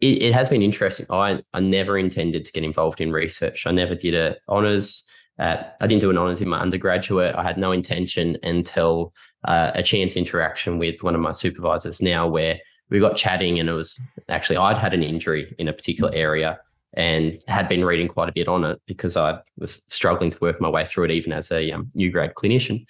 [0.00, 1.06] it, it, has been interesting.
[1.10, 3.66] I, I never intended to get involved in research.
[3.66, 5.04] I never did a honors.
[5.38, 7.34] At, I didn't do an honors in my undergraduate.
[7.34, 9.12] I had no intention until
[9.46, 12.58] uh, a chance interaction with one of my supervisors now, where
[12.90, 16.58] we got chatting, and it was actually I'd had an injury in a particular area
[16.94, 20.60] and had been reading quite a bit on it because I was struggling to work
[20.60, 22.86] my way through it, even as a um, new grad clinician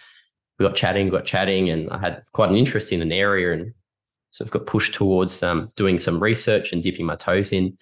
[0.59, 3.73] we got chatting, got chatting, and I had quite an interest in an area and
[4.31, 7.79] sort of got pushed towards um, doing some research and dipping my toes in.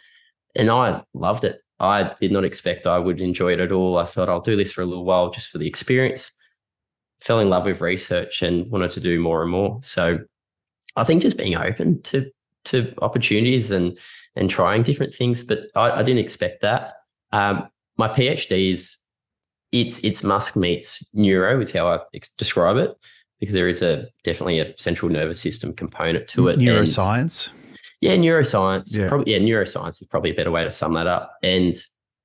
[0.54, 1.60] And I loved it.
[1.80, 3.98] I did not expect I would enjoy it at all.
[3.98, 6.30] I thought I'll do this for a little while just for the experience.
[7.20, 9.80] Fell in love with research and wanted to do more and more.
[9.82, 10.18] So
[10.96, 12.30] I think just being open to
[12.66, 13.98] to opportunities and
[14.34, 16.94] and trying different things, but I, I didn't expect that.
[17.32, 18.96] Um, my PhD is
[19.72, 22.96] it's it's MUSC meets neuro is how I ex- describe it
[23.40, 26.58] because there is a definitely a central nervous system component to it.
[26.58, 27.50] Neuroscience.
[27.50, 28.96] And, yeah, neuroscience.
[28.96, 29.08] Yeah.
[29.08, 31.34] Probably, yeah, neuroscience is probably a better way to sum that up.
[31.42, 31.74] And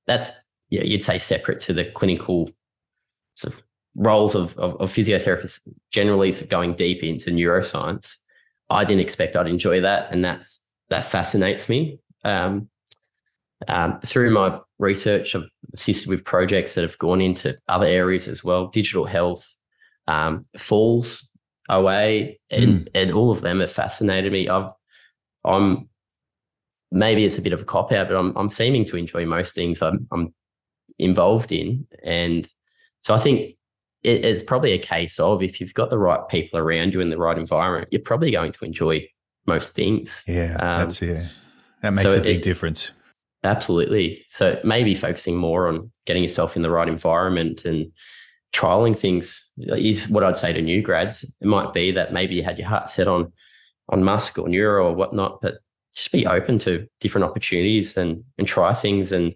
[0.06, 0.30] that's
[0.70, 2.48] yeah, you'd say separate to the clinical
[3.34, 3.62] sort of
[3.96, 8.16] roles of, of, of physiotherapists generally sort of going deep into neuroscience.
[8.72, 11.98] I didn't expect I'd enjoy that, and that's that fascinates me.
[12.24, 12.68] Um,
[13.68, 18.42] um, through my research, I've assisted with projects that have gone into other areas as
[18.42, 19.46] well, digital health,
[20.08, 21.30] um, falls
[21.68, 22.88] away, and, mm.
[22.94, 24.48] and all of them have fascinated me.
[24.48, 24.70] I've,
[25.44, 25.88] I'm
[26.90, 29.54] maybe it's a bit of a cop out, but I'm I'm seeming to enjoy most
[29.54, 30.34] things I'm, I'm
[30.98, 32.46] involved in, and
[33.00, 33.56] so I think
[34.04, 37.08] it, it's probably a case of if you've got the right people around you in
[37.08, 39.06] the right environment, you're probably going to enjoy
[39.46, 40.22] most things.
[40.26, 41.24] Yeah, um, that's yeah,
[41.82, 42.92] that makes so a big it, difference.
[43.44, 44.24] Absolutely.
[44.28, 47.90] So maybe focusing more on getting yourself in the right environment and
[48.52, 51.24] trialing things is what I'd say to new grads.
[51.40, 53.32] It might be that maybe you had your heart set on
[53.88, 55.56] on MUSC or neuro or whatnot, but
[55.94, 59.34] just be open to different opportunities and and try things and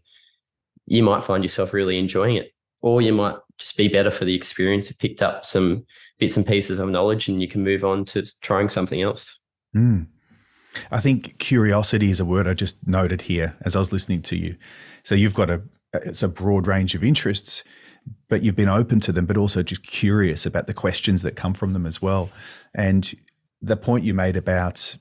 [0.86, 2.52] you might find yourself really enjoying it.
[2.82, 4.88] Or you might just be better for the experience.
[4.88, 5.84] You've picked up some
[6.18, 9.40] bits and pieces of knowledge and you can move on to trying something else.
[9.74, 10.06] Mm.
[10.90, 14.36] I think curiosity is a word I just noted here as I was listening to
[14.36, 14.56] you.
[15.04, 15.62] So you've got a
[15.94, 17.64] it's a broad range of interests,
[18.28, 21.54] but you've been open to them, but also just curious about the questions that come
[21.54, 22.30] from them as well.
[22.74, 23.14] And
[23.62, 24.96] the point you made about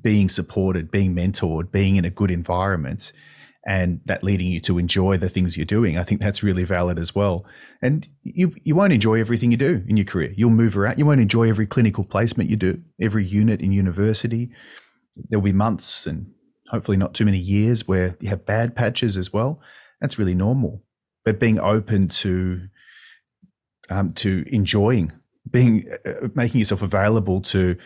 [0.00, 3.12] being supported, being mentored, being in a good environment,
[3.66, 5.98] and that leading you to enjoy the things you're doing.
[5.98, 7.44] I think that's really valid as well.
[7.82, 10.32] And you you won't enjoy everything you do in your career.
[10.36, 10.98] You'll move around.
[10.98, 14.50] You won't enjoy every clinical placement you do, every unit in university.
[15.16, 16.32] There'll be months and
[16.68, 19.60] hopefully not too many years where you have bad patches as well.
[20.00, 20.84] That's really normal.
[21.24, 22.68] But being open to
[23.90, 25.12] um, to enjoying,
[25.50, 27.76] being uh, making yourself available to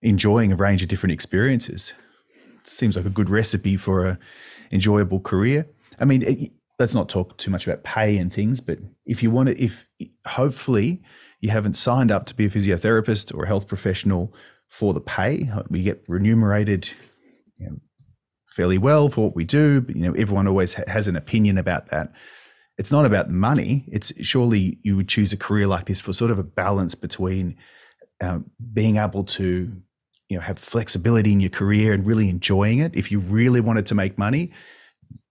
[0.00, 1.92] enjoying a range of different experiences
[2.66, 4.18] seems like a good recipe for a
[4.72, 5.66] enjoyable career.
[5.98, 9.30] I mean, it, let's not talk too much about pay and things, but if you
[9.30, 9.88] want to, if
[10.26, 11.02] hopefully
[11.40, 14.34] you haven't signed up to be a physiotherapist or a health professional
[14.68, 15.50] for the pay.
[15.68, 16.88] We get remunerated
[17.58, 17.76] you know,
[18.48, 21.58] fairly well for what we do, but you know everyone always ha- has an opinion
[21.58, 22.12] about that.
[22.76, 23.84] It's not about money.
[23.86, 27.56] It's surely you would choose a career like this for sort of a balance between
[28.20, 29.80] um, being able to
[30.34, 32.92] you know have flexibility in your career and really enjoying it.
[32.96, 34.50] If you really wanted to make money,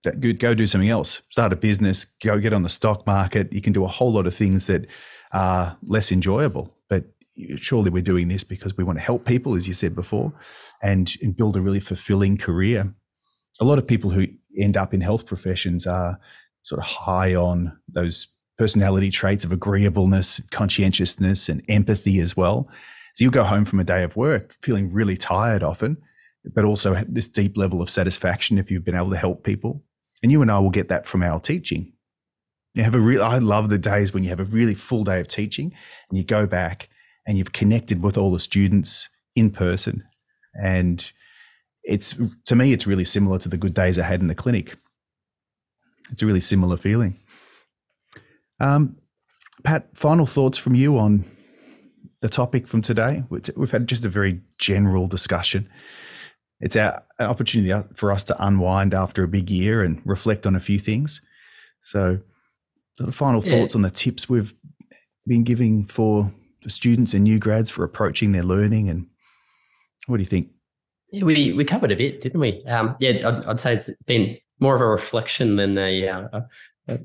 [0.04, 1.22] go do something else.
[1.30, 2.06] Start a business.
[2.06, 3.52] Go get on the stock market.
[3.52, 4.88] You can do a whole lot of things that
[5.34, 6.74] are less enjoyable.
[6.88, 7.04] But
[7.58, 10.32] surely we're doing this because we want to help people, as you said before,
[10.82, 12.94] and, and build a really fulfilling career.
[13.60, 14.28] A lot of people who
[14.58, 16.18] end up in health professions are
[16.62, 18.28] sort of high on those
[18.58, 22.70] personality traits of agreeableness, conscientiousness, and empathy as well.
[23.14, 25.98] So you go home from a day of work feeling really tired often,
[26.54, 29.84] but also this deep level of satisfaction if you've been able to help people.
[30.22, 31.94] And you and I will get that from our teaching.
[32.74, 35.20] You have a real, I love the days when you have a really full day
[35.20, 35.74] of teaching
[36.10, 36.90] and you go back
[37.28, 40.04] and you've connected with all the students in person.
[40.60, 41.12] And
[41.84, 44.78] it's, to me, it's really similar to the good days I had in the clinic.
[46.12, 47.20] It's a really similar feeling.
[48.60, 48.98] Um,
[49.64, 51.26] Pat, final thoughts from you on
[52.24, 53.22] the topic from today?
[53.30, 55.70] We've had just a very general discussion.
[56.62, 60.56] It's our, an opportunity for us to unwind after a big year and reflect on
[60.56, 61.22] a few things.
[61.84, 62.20] So,
[62.98, 63.52] sort of final yeah.
[63.52, 64.54] thoughts on the tips we've
[65.28, 69.08] been giving for the students and new grads for approaching their learning, and
[70.08, 70.48] what do you think?
[71.12, 72.64] Yeah, we we covered a bit, didn't we?
[72.68, 76.42] Um, yeah, I'd, I'd, say it's been more of a reflection than a, uh,
[76.88, 77.00] a,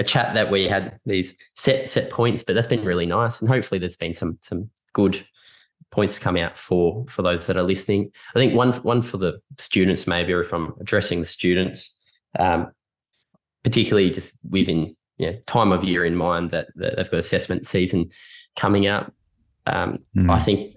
[0.00, 3.48] a, chat that we had these set set points, but that's been really nice, and
[3.50, 5.24] hopefully there's been some some good
[5.90, 8.10] points to come out for for those that are listening.
[8.34, 11.98] I think one one for the students maybe, or if I'm addressing the students,
[12.38, 12.70] um,
[13.64, 17.66] particularly just within you know, time of year in mind that, that they've got assessment
[17.66, 18.10] season
[18.56, 19.12] coming up.
[19.66, 20.30] Um, mm.
[20.30, 20.76] I think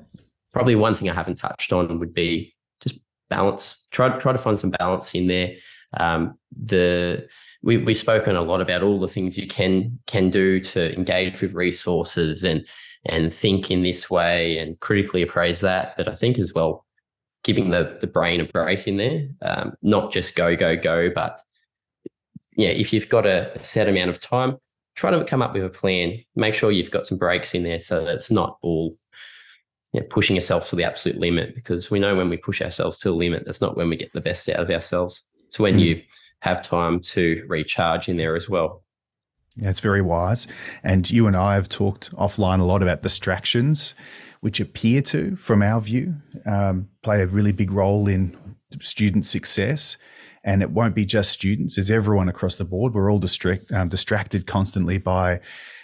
[0.53, 3.83] probably one thing I haven't touched on would be just balance.
[3.91, 5.55] Try try to find some balance in there.
[5.97, 7.27] Um, the
[7.63, 11.41] we we've spoken a lot about all the things you can can do to engage
[11.41, 12.65] with resources and
[13.05, 15.95] and think in this way and critically appraise that.
[15.97, 16.85] But I think as well,
[17.43, 21.41] giving the the brain a break in there, um, not just go go go, but
[22.55, 24.57] yeah, if you've got a set amount of time,
[24.95, 26.19] try to come up with a plan.
[26.35, 28.97] Make sure you've got some breaks in there so that it's not all
[29.93, 31.55] you know, pushing yourself to the absolute limit.
[31.55, 34.13] Because we know when we push ourselves to the limit, that's not when we get
[34.13, 35.23] the best out of ourselves.
[35.51, 35.81] It's when mm.
[35.81, 36.01] you
[36.39, 38.83] have time to recharge in there as well.
[39.57, 40.47] Yeah, it's very wise.
[40.81, 43.93] And you and I have talked offline a lot about distractions,
[44.39, 48.37] which appear to, from our view, um, play a really big role in
[48.79, 49.97] student success
[50.45, 52.93] and it won't be just students; it's everyone across the board.
[52.93, 55.41] We're all distract, um, distracted constantly by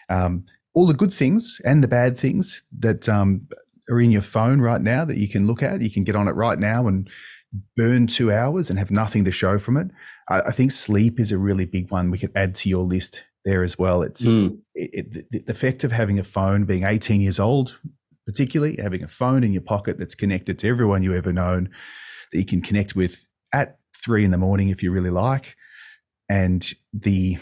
[0.09, 3.47] um, all the good things and the bad things that um,
[3.89, 5.81] are in your phone right now that you can look at.
[5.81, 7.07] You can get on it right now and
[7.75, 9.87] burn two hours and have nothing to show from it.
[10.29, 12.11] I, I think sleep is a really big one.
[12.11, 14.01] We could add to your list there as well.
[14.01, 14.59] It's mm.
[14.73, 17.79] it, it, the effect of having a phone, being 18 years old,
[18.25, 21.69] particularly having a phone in your pocket that's connected to everyone you ever known
[22.31, 25.55] that you can connect with at three in the morning if you really like.
[26.29, 27.37] And the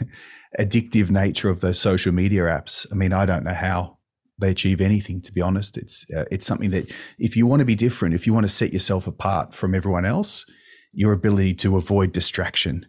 [0.58, 2.86] addictive nature of those social media apps.
[2.90, 3.95] I mean, I don't know how
[4.38, 5.20] they achieve anything.
[5.22, 8.26] To be honest, it's uh, it's something that if you want to be different, if
[8.26, 10.44] you want to set yourself apart from everyone else,
[10.92, 12.86] your ability to avoid distraction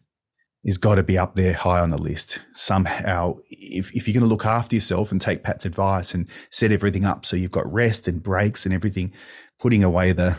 [0.63, 3.35] is got to be up there high on the list somehow.
[3.49, 7.05] If if you're going to look after yourself and take Pat's advice and set everything
[7.05, 9.13] up so you've got rest and breaks and everything,
[9.59, 10.37] putting away the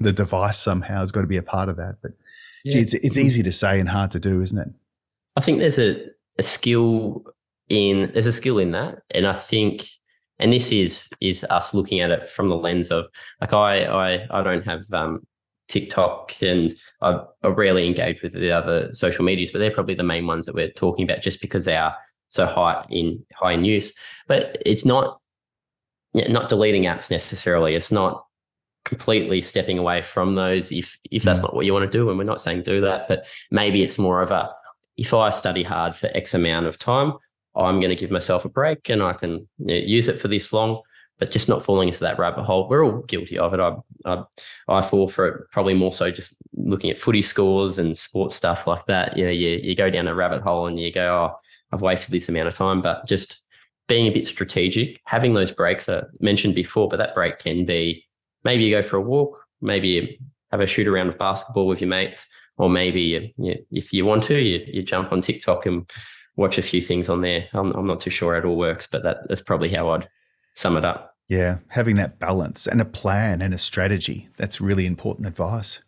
[0.00, 1.96] the device somehow has got to be a part of that.
[2.02, 2.12] But
[2.64, 2.72] yeah.
[2.72, 4.68] gee, it's it's easy to say and hard to do, isn't it?
[5.36, 6.04] I think there's a,
[6.38, 7.24] a skill
[7.68, 9.86] in there's a skill in that, and I think,
[10.38, 13.06] and this is is us looking at it from the lens of
[13.40, 15.26] like I I I don't have um,
[15.68, 20.02] TikTok and I, I rarely engage with the other social medias, but they're probably the
[20.02, 21.94] main ones that we're talking about just because they are
[22.28, 23.92] so high in high in use.
[24.26, 25.20] But it's not
[26.14, 27.74] not deleting apps necessarily.
[27.74, 28.24] It's not
[28.84, 31.42] completely stepping away from those if if that's mm.
[31.42, 33.98] not what you want to do and we're not saying do that but maybe it's
[33.98, 34.50] more of a
[34.96, 37.12] if i study hard for x amount of time
[37.56, 40.80] i'm going to give myself a break and i can use it for this long
[41.18, 42.68] but just not falling into that rabbit hole.
[42.68, 43.58] We're all guilty of it.
[43.58, 43.74] I,
[44.04, 44.22] I
[44.68, 48.68] i fall for it probably more so just looking at footy scores and sports stuff
[48.68, 49.16] like that.
[49.16, 51.38] You know you, you go down a rabbit hole and you go oh
[51.72, 52.82] i've wasted this amount of time.
[52.82, 53.40] But just
[53.88, 58.06] being a bit strategic having those breaks i mentioned before but that break can be
[58.44, 60.08] maybe you go for a walk, maybe you
[60.50, 62.26] have a shoot around of basketball with your mates,
[62.56, 65.90] or maybe you, you, if you want to, you, you jump on TikTok and
[66.38, 67.46] watch a few things on there.
[67.52, 70.08] I'm, I'm not too sure how it all works, but that, that's probably how I'd
[70.54, 71.16] sum it up.
[71.28, 74.28] Yeah, having that balance and a plan and a strategy.
[74.38, 75.82] That's really important advice.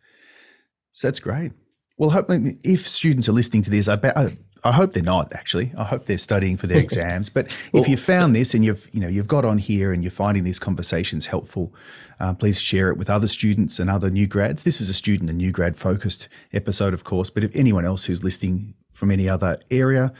[0.92, 1.52] So that's great.
[1.96, 4.18] Well, hopefully, if students are listening to this, I bet.
[4.18, 5.72] I, I hope they're not actually.
[5.78, 7.30] I hope they're studying for their exams.
[7.30, 10.10] But if you found this and you've you know you've got on here and you're
[10.10, 11.72] finding these conversations helpful,
[12.18, 14.64] uh, please share it with other students and other new grads.
[14.64, 17.30] This is a student and new grad focused episode, of course.
[17.30, 20.12] But if anyone else who's listening from any other area,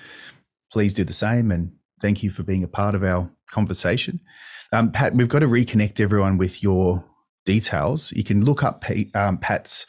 [0.73, 1.53] please do the same.
[1.53, 4.19] And thank you for being a part of our conversation.
[4.73, 7.05] Um, Pat, we've got to reconnect everyone with your
[7.45, 8.11] details.
[8.13, 9.87] You can look up um, Pat's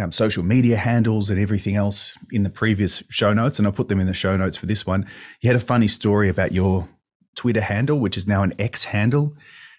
[0.00, 3.88] um, social media handles and everything else in the previous show notes, and I'll put
[3.88, 5.06] them in the show notes for this one.
[5.40, 6.88] You had a funny story about your
[7.34, 9.36] Twitter handle, which is now an X handle.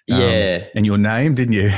[0.09, 0.65] Um, yeah.
[0.75, 1.71] And your name, didn't you?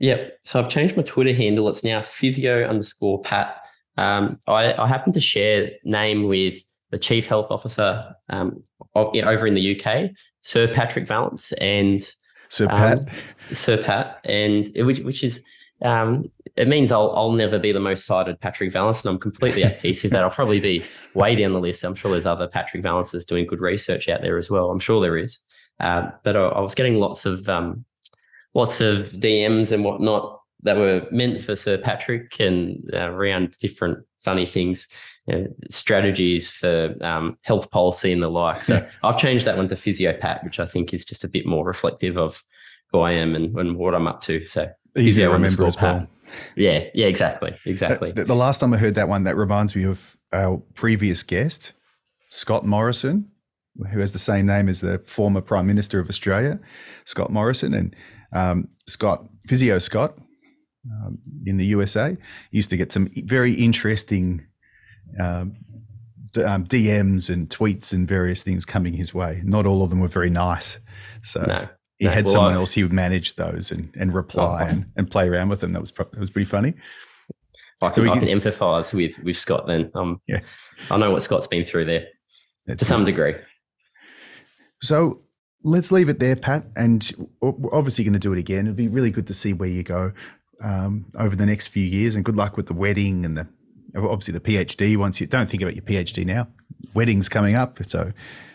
[0.00, 0.38] Yep.
[0.42, 1.68] So I've changed my Twitter handle.
[1.68, 3.66] It's now physio underscore Pat.
[3.96, 8.62] Um, I, I happen to share name with the chief health officer um,
[8.94, 10.10] over in the UK,
[10.40, 12.02] Sir Patrick Vallance, and
[12.48, 13.06] Sir Pat, um,
[13.52, 15.40] Sir Pat, and which which is
[15.82, 16.24] um,
[16.56, 19.80] it means I'll I'll never be the most cited Patrick Vallance, and I'm completely at
[19.80, 20.22] peace with that.
[20.22, 20.84] I'll probably be
[21.14, 21.84] way down the list.
[21.84, 24.70] I'm sure there's other Patrick Vallances doing good research out there as well.
[24.70, 25.38] I'm sure there is,
[25.78, 27.84] uh, but I, I, was getting lots of um,
[28.54, 34.04] lots of DMs and whatnot that were meant for Sir Patrick and uh, around different
[34.20, 34.86] funny things,
[35.26, 38.64] you know, strategies for um, health policy and the like.
[38.64, 41.46] So I've changed that one to Physio Pat, which I think is just a bit
[41.46, 42.42] more reflective of
[42.92, 44.44] who I am and, and what I'm up to.
[44.44, 46.06] So easy to remember as well.
[46.54, 48.12] Yeah, yeah, exactly, exactly.
[48.12, 51.72] The, the, last time I heard that one, that reminds me of our previous guest,
[52.28, 53.28] Scott Morrison,
[53.90, 56.60] who has the same name as the former Prime Minister of Australia,
[57.04, 57.96] Scott Morrison, and
[58.32, 60.16] um, Scott Physio Scott
[60.90, 62.16] um, in the USA
[62.50, 64.46] used to get some very interesting.
[65.18, 65.56] Um,
[66.44, 69.42] um, DMs and tweets and various things coming his way.
[69.44, 70.78] Not all of them were very nice.
[71.22, 71.68] So no,
[71.98, 74.66] he no, had well, someone I, else he would manage those and, and reply oh,
[74.66, 75.72] and, and play around with them.
[75.72, 76.74] That was it was pretty funny.
[77.82, 79.66] I can, so I can, can empathise with with Scott.
[79.66, 80.40] Then um, yeah,
[80.90, 82.06] I know what Scott's been through there
[82.66, 83.06] That's to some it.
[83.06, 83.34] degree.
[84.82, 85.22] So
[85.62, 86.66] let's leave it there, Pat.
[86.76, 87.10] And
[87.40, 88.66] we're obviously going to do it again.
[88.66, 90.12] It'd be really good to see where you go
[90.60, 92.14] um, over the next few years.
[92.14, 93.48] And good luck with the wedding and the
[93.96, 94.96] obviously the PhD.
[94.96, 96.48] Once you don't think about your PhD now,
[96.94, 97.82] wedding's coming up.
[97.84, 98.12] So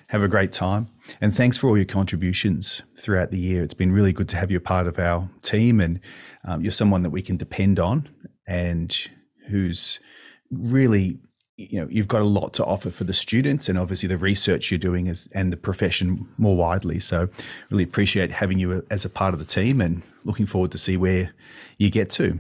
[0.08, 0.88] have a great time.
[1.20, 3.64] And thanks for all your contributions throughout the year.
[3.64, 6.00] It's been really good to have you a part of our team, and
[6.44, 8.10] um, you're someone that we can depend on
[8.48, 8.96] and
[9.50, 10.00] who's
[10.52, 11.20] really
[11.58, 14.70] you know you've got a lot to offer for the students and obviously the research
[14.70, 17.28] you're doing is and the profession more widely so
[17.70, 20.98] really appreciate having you as a part of the team and looking forward to see
[20.98, 21.34] where
[21.78, 22.38] you get to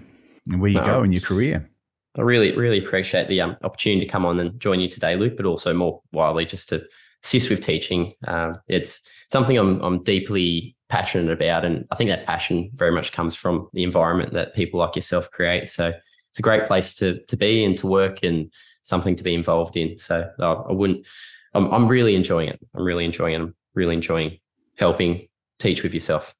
[0.49, 1.69] and where you no, go in your career
[2.17, 5.33] i really really appreciate the um, opportunity to come on and join you today luke
[5.37, 6.85] but also more widely just to
[7.25, 8.13] assist with teaching.
[8.27, 9.01] Um, it's
[9.31, 11.65] something I'm, I'm deeply passionate about.
[11.65, 15.29] And I think that passion very much comes from the environment that people like yourself
[15.31, 15.67] create.
[15.67, 15.91] So
[16.29, 18.53] it's a great place to, to be and to work and
[18.85, 19.97] something to be involved in.
[19.97, 21.05] So uh, I wouldn't,
[21.53, 22.59] I'm, I'm really enjoying it.
[22.75, 23.41] I'm really enjoying it.
[23.41, 24.37] I'm really enjoying
[24.77, 25.27] helping
[25.59, 26.35] teach with yourself.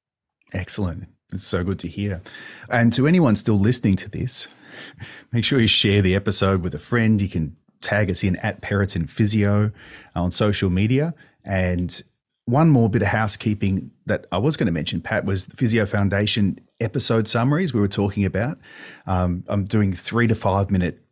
[0.52, 1.08] Excellent.
[1.32, 2.22] It's so good to hear.
[2.70, 4.46] And to anyone still listening to this,
[5.32, 7.20] make sure you share the episode with a friend.
[7.20, 9.72] You can tag us in at Perraton Physio
[10.14, 11.14] on social media.
[11.44, 12.00] And
[12.44, 15.84] one more bit of housekeeping that I was going to mention, Pat, was the Physio
[15.84, 18.58] Foundation episode summaries we were talking about.
[19.06, 21.05] Um, I'm doing three to five minute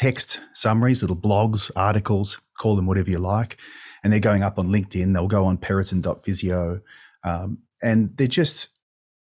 [0.00, 3.58] text summaries, little blogs, articles, call them whatever you like.
[4.02, 5.12] And they're going up on LinkedIn.
[5.12, 6.80] They'll go on perraton.physio.
[7.22, 8.68] Um, and they're just,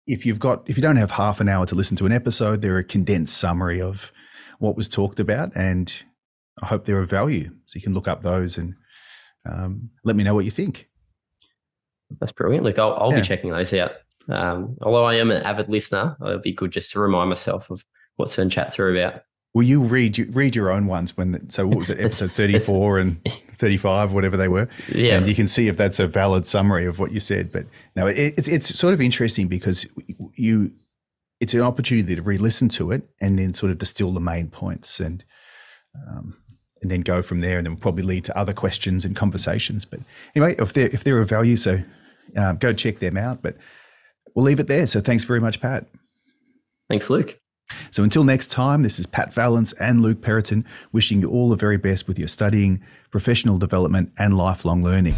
[0.06, 2.60] if you've got, if you don't have half an hour to listen to an episode,
[2.60, 4.12] they're a condensed summary of
[4.58, 5.56] what was talked about.
[5.56, 5.90] And
[6.62, 7.50] I hope they're of value.
[7.64, 8.74] So you can look up those and
[9.46, 10.90] um, let me know what you think.
[12.20, 12.64] That's brilliant.
[12.64, 13.20] Look, I'll, I'll yeah.
[13.20, 13.92] be checking those out.
[14.28, 17.86] Um, although I am an avid listener, it'd be good just to remind myself of
[18.16, 19.22] what certain chats are about.
[19.58, 21.50] Will you read read your own ones when?
[21.50, 21.98] So what was it?
[22.04, 23.20] Episode thirty four and
[23.54, 24.68] thirty five, whatever they were.
[24.94, 27.50] Yeah, and you can see if that's a valid summary of what you said.
[27.50, 29.84] But no, it, it's it's sort of interesting because
[30.36, 30.70] you,
[31.40, 35.00] it's an opportunity to re-listen to it and then sort of distill the main points
[35.00, 35.24] and.
[36.06, 36.36] Um,
[36.80, 39.84] and then go from there, and then probably lead to other questions and conversations.
[39.84, 39.98] But
[40.36, 41.82] anyway, if they're if they're of value, so
[42.36, 43.42] um, go check them out.
[43.42, 43.56] But
[44.36, 44.86] we'll leave it there.
[44.86, 45.86] So thanks very much, Pat.
[46.88, 47.40] Thanks, Luke.
[47.90, 51.56] So until next time, this is Pat Vallance and Luke Perraton wishing you all the
[51.56, 55.14] very best with your studying, professional development, and lifelong learning.